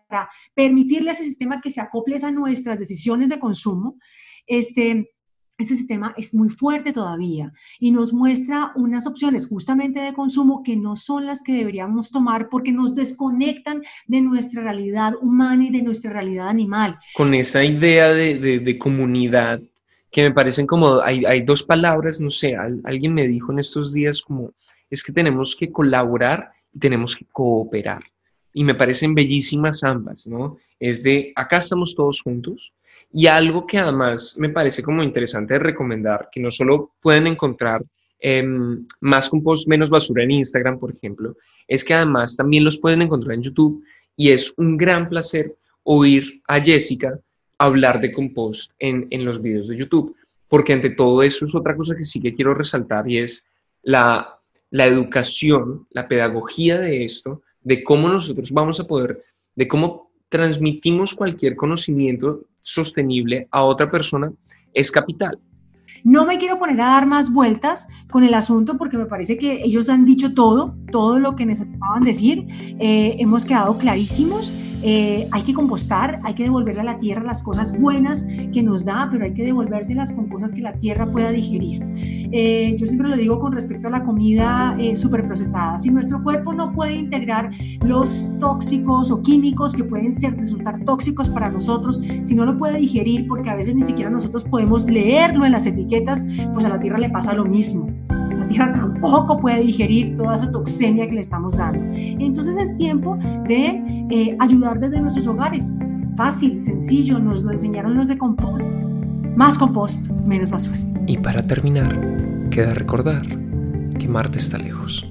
permitirle 0.53 1.09
a 1.09 1.13
ese 1.13 1.23
sistema 1.23 1.61
que 1.61 1.71
se 1.71 1.81
acople 1.81 2.17
a 2.23 2.31
nuestras 2.31 2.79
decisiones 2.79 3.29
de 3.29 3.39
consumo, 3.39 3.97
este, 4.47 5.09
ese 5.59 5.75
sistema 5.75 6.13
es 6.17 6.33
muy 6.33 6.49
fuerte 6.49 6.93
todavía 6.93 7.51
y 7.79 7.91
nos 7.91 8.13
muestra 8.13 8.71
unas 8.75 9.05
opciones 9.05 9.45
justamente 9.45 9.99
de 9.99 10.13
consumo 10.13 10.63
que 10.63 10.75
no 10.75 10.95
son 10.95 11.25
las 11.25 11.41
que 11.41 11.51
deberíamos 11.51 12.09
tomar 12.09 12.47
porque 12.49 12.71
nos 12.71 12.95
desconectan 12.95 13.83
de 14.07 14.21
nuestra 14.21 14.63
realidad 14.63 15.13
humana 15.21 15.65
y 15.65 15.69
de 15.69 15.81
nuestra 15.81 16.11
realidad 16.13 16.47
animal. 16.47 16.97
Con 17.13 17.33
esa 17.33 17.63
idea 17.63 18.09
de, 18.09 18.59
de, 18.59 18.79
comunidad 18.79 19.61
que 20.09 20.23
me 20.23 20.31
parecen 20.31 20.65
como, 20.65 21.01
hay, 21.01 21.25
hay, 21.25 21.43
dos 21.43 21.63
palabras, 21.63 22.21
no 22.21 22.29
sé, 22.29 22.55
alguien 22.55 23.13
me 23.13 23.27
dijo 23.27 23.51
en 23.51 23.59
estos 23.59 23.93
días 23.93 24.21
como, 24.21 24.53
es 24.89 25.03
que 25.03 25.11
tenemos 25.11 25.55
que 25.55 25.71
colaborar 25.71 26.51
y 26.73 26.79
tenemos 26.79 27.15
que 27.15 27.25
cooperar. 27.25 28.03
Y 28.53 28.63
me 28.63 28.75
parecen 28.75 29.13
bellísimas 29.13 29.83
ambas, 29.83 30.27
¿no? 30.27 30.57
Es 30.79 31.03
de, 31.03 31.31
acá 31.35 31.57
estamos 31.57 31.95
todos 31.95 32.21
juntos, 32.21 32.73
y 33.11 33.27
algo 33.27 33.65
que 33.65 33.79
además 33.79 34.37
me 34.39 34.49
parece 34.49 34.83
como 34.83 35.03
interesante 35.03 35.55
de 35.55 35.59
recomendar, 35.59 36.29
que 36.31 36.39
no 36.39 36.51
solo 36.51 36.91
pueden 36.99 37.27
encontrar 37.27 37.83
em, 38.19 38.85
más 38.99 39.29
compost, 39.29 39.67
menos 39.67 39.89
basura 39.89 40.23
en 40.23 40.31
Instagram, 40.31 40.77
por 40.77 40.91
ejemplo, 40.91 41.35
es 41.67 41.83
que 41.83 41.93
además 41.93 42.35
también 42.35 42.63
los 42.63 42.77
pueden 42.77 43.01
encontrar 43.01 43.35
en 43.35 43.43
YouTube. 43.43 43.83
Y 44.15 44.31
es 44.31 44.53
un 44.57 44.77
gran 44.77 45.07
placer 45.07 45.55
oír 45.83 46.41
a 46.47 46.59
Jessica 46.59 47.19
hablar 47.57 47.99
de 48.01 48.11
compost 48.11 48.71
en, 48.77 49.07
en 49.09 49.25
los 49.25 49.41
videos 49.41 49.67
de 49.69 49.77
YouTube, 49.77 50.15
porque 50.47 50.73
ante 50.73 50.89
todo 50.89 51.23
eso 51.23 51.45
es 51.45 51.55
otra 51.55 51.75
cosa 51.75 51.95
que 51.95 52.03
sí 52.03 52.19
que 52.19 52.35
quiero 52.35 52.53
resaltar 52.53 53.09
y 53.09 53.19
es 53.19 53.47
la, 53.81 54.39
la 54.71 54.85
educación, 54.85 55.87
la 55.91 56.07
pedagogía 56.07 56.77
de 56.79 57.05
esto, 57.05 57.43
de 57.61 57.83
cómo 57.83 58.09
nosotros 58.09 58.51
vamos 58.51 58.79
a 58.79 58.85
poder, 58.85 59.23
de 59.55 59.67
cómo 59.67 60.11
transmitimos 60.29 61.15
cualquier 61.15 61.55
conocimiento 61.55 62.45
sostenible 62.59 63.47
a 63.51 63.63
otra 63.63 63.89
persona 63.89 64.31
es 64.73 64.91
capital. 64.91 65.39
No 66.03 66.25
me 66.25 66.37
quiero 66.37 66.59
poner 66.59 66.79
a 66.81 66.85
dar 66.85 67.05
más 67.05 67.31
vueltas 67.31 67.87
con 68.09 68.23
el 68.23 68.33
asunto 68.33 68.77
porque 68.77 68.97
me 68.97 69.05
parece 69.05 69.37
que 69.37 69.63
ellos 69.63 69.89
han 69.89 70.05
dicho 70.05 70.33
todo, 70.33 70.75
todo 70.91 71.19
lo 71.19 71.35
que 71.35 71.45
necesitaban 71.45 72.03
decir. 72.03 72.45
Eh, 72.79 73.15
hemos 73.19 73.45
quedado 73.45 73.77
clarísimos. 73.77 74.53
Eh, 74.81 75.27
hay 75.31 75.41
que 75.43 75.53
compostar, 75.53 76.21
hay 76.23 76.33
que 76.33 76.43
devolverle 76.43 76.81
a 76.81 76.85
la 76.85 76.99
tierra 76.99 77.21
las 77.23 77.43
cosas 77.43 77.77
buenas 77.77 78.25
que 78.53 78.63
nos 78.63 78.85
da, 78.85 79.09
pero 79.11 79.25
hay 79.25 79.33
que 79.33 79.43
devolvérselas 79.43 80.11
con 80.11 80.29
cosas 80.29 80.53
que 80.53 80.61
la 80.61 80.73
tierra 80.73 81.05
pueda 81.05 81.31
digerir. 81.31 81.83
Eh, 82.31 82.75
yo 82.77 82.85
siempre 82.85 83.09
lo 83.09 83.17
digo 83.17 83.39
con 83.39 83.51
respecto 83.51 83.87
a 83.87 83.91
la 83.91 84.03
comida 84.03 84.77
eh, 84.79 84.93
procesada. 85.09 85.77
Si 85.77 85.89
nuestro 85.89 86.23
cuerpo 86.23 86.53
no 86.53 86.71
puede 86.71 86.95
integrar 86.95 87.51
los 87.85 88.25
tóxicos 88.39 89.11
o 89.11 89.21
químicos 89.21 89.73
que 89.73 89.83
pueden 89.83 90.13
ser, 90.13 90.37
resultar 90.37 90.83
tóxicos 90.85 91.29
para 91.29 91.49
nosotros, 91.49 92.01
si 92.23 92.35
no 92.35 92.45
lo 92.45 92.57
puede 92.57 92.77
digerir, 92.77 93.27
porque 93.27 93.49
a 93.49 93.55
veces 93.55 93.75
ni 93.75 93.83
siquiera 93.83 94.09
nosotros 94.09 94.45
podemos 94.45 94.85
leerlo 94.85 95.45
en 95.45 95.51
las 95.51 95.65
pues 96.53 96.65
a 96.65 96.69
la 96.69 96.79
tierra 96.79 96.97
le 96.97 97.09
pasa 97.09 97.33
lo 97.33 97.45
mismo 97.45 97.89
tierra 98.49 98.71
tampoco 98.73 99.39
puede 99.39 99.61
digerir 99.61 100.17
toda 100.17 100.35
esa 100.35 100.51
toxemia 100.51 101.07
que 101.07 101.13
le 101.13 101.21
estamos 101.21 101.57
dando. 101.57 101.79
Entonces 101.95 102.57
es 102.57 102.77
tiempo 102.77 103.17
de 103.47 104.07
eh, 104.09 104.35
ayudar 104.39 104.79
desde 104.79 104.99
nuestros 104.99 105.27
hogares. 105.27 105.77
Fácil, 106.17 106.59
sencillo, 106.59 107.17
nos 107.19 107.43
lo 107.43 107.53
enseñaron 107.53 107.95
los 107.95 108.09
de 108.09 108.17
compost. 108.17 108.69
Más 109.37 109.57
compost, 109.57 110.09
menos 110.25 110.51
basura. 110.51 110.77
Y 111.07 111.17
para 111.17 111.41
terminar, 111.41 112.49
queda 112.49 112.73
recordar 112.73 113.25
que 113.97 114.07
Marte 114.07 114.39
está 114.39 114.57
lejos. 114.57 115.09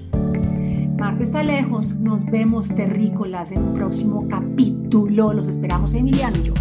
Marte 0.99 1.23
está 1.23 1.43
lejos. 1.43 1.99
Nos 2.01 2.27
vemos 2.27 2.75
terrícolas 2.75 3.53
en 3.53 3.62
un 3.62 3.75
próximo 3.75 4.29
capítulo. 4.29 5.33
Los 5.33 5.49
esperamos 5.49 5.95
Emiliano 5.95 6.37
y 6.39 6.49
yo. 6.49 6.55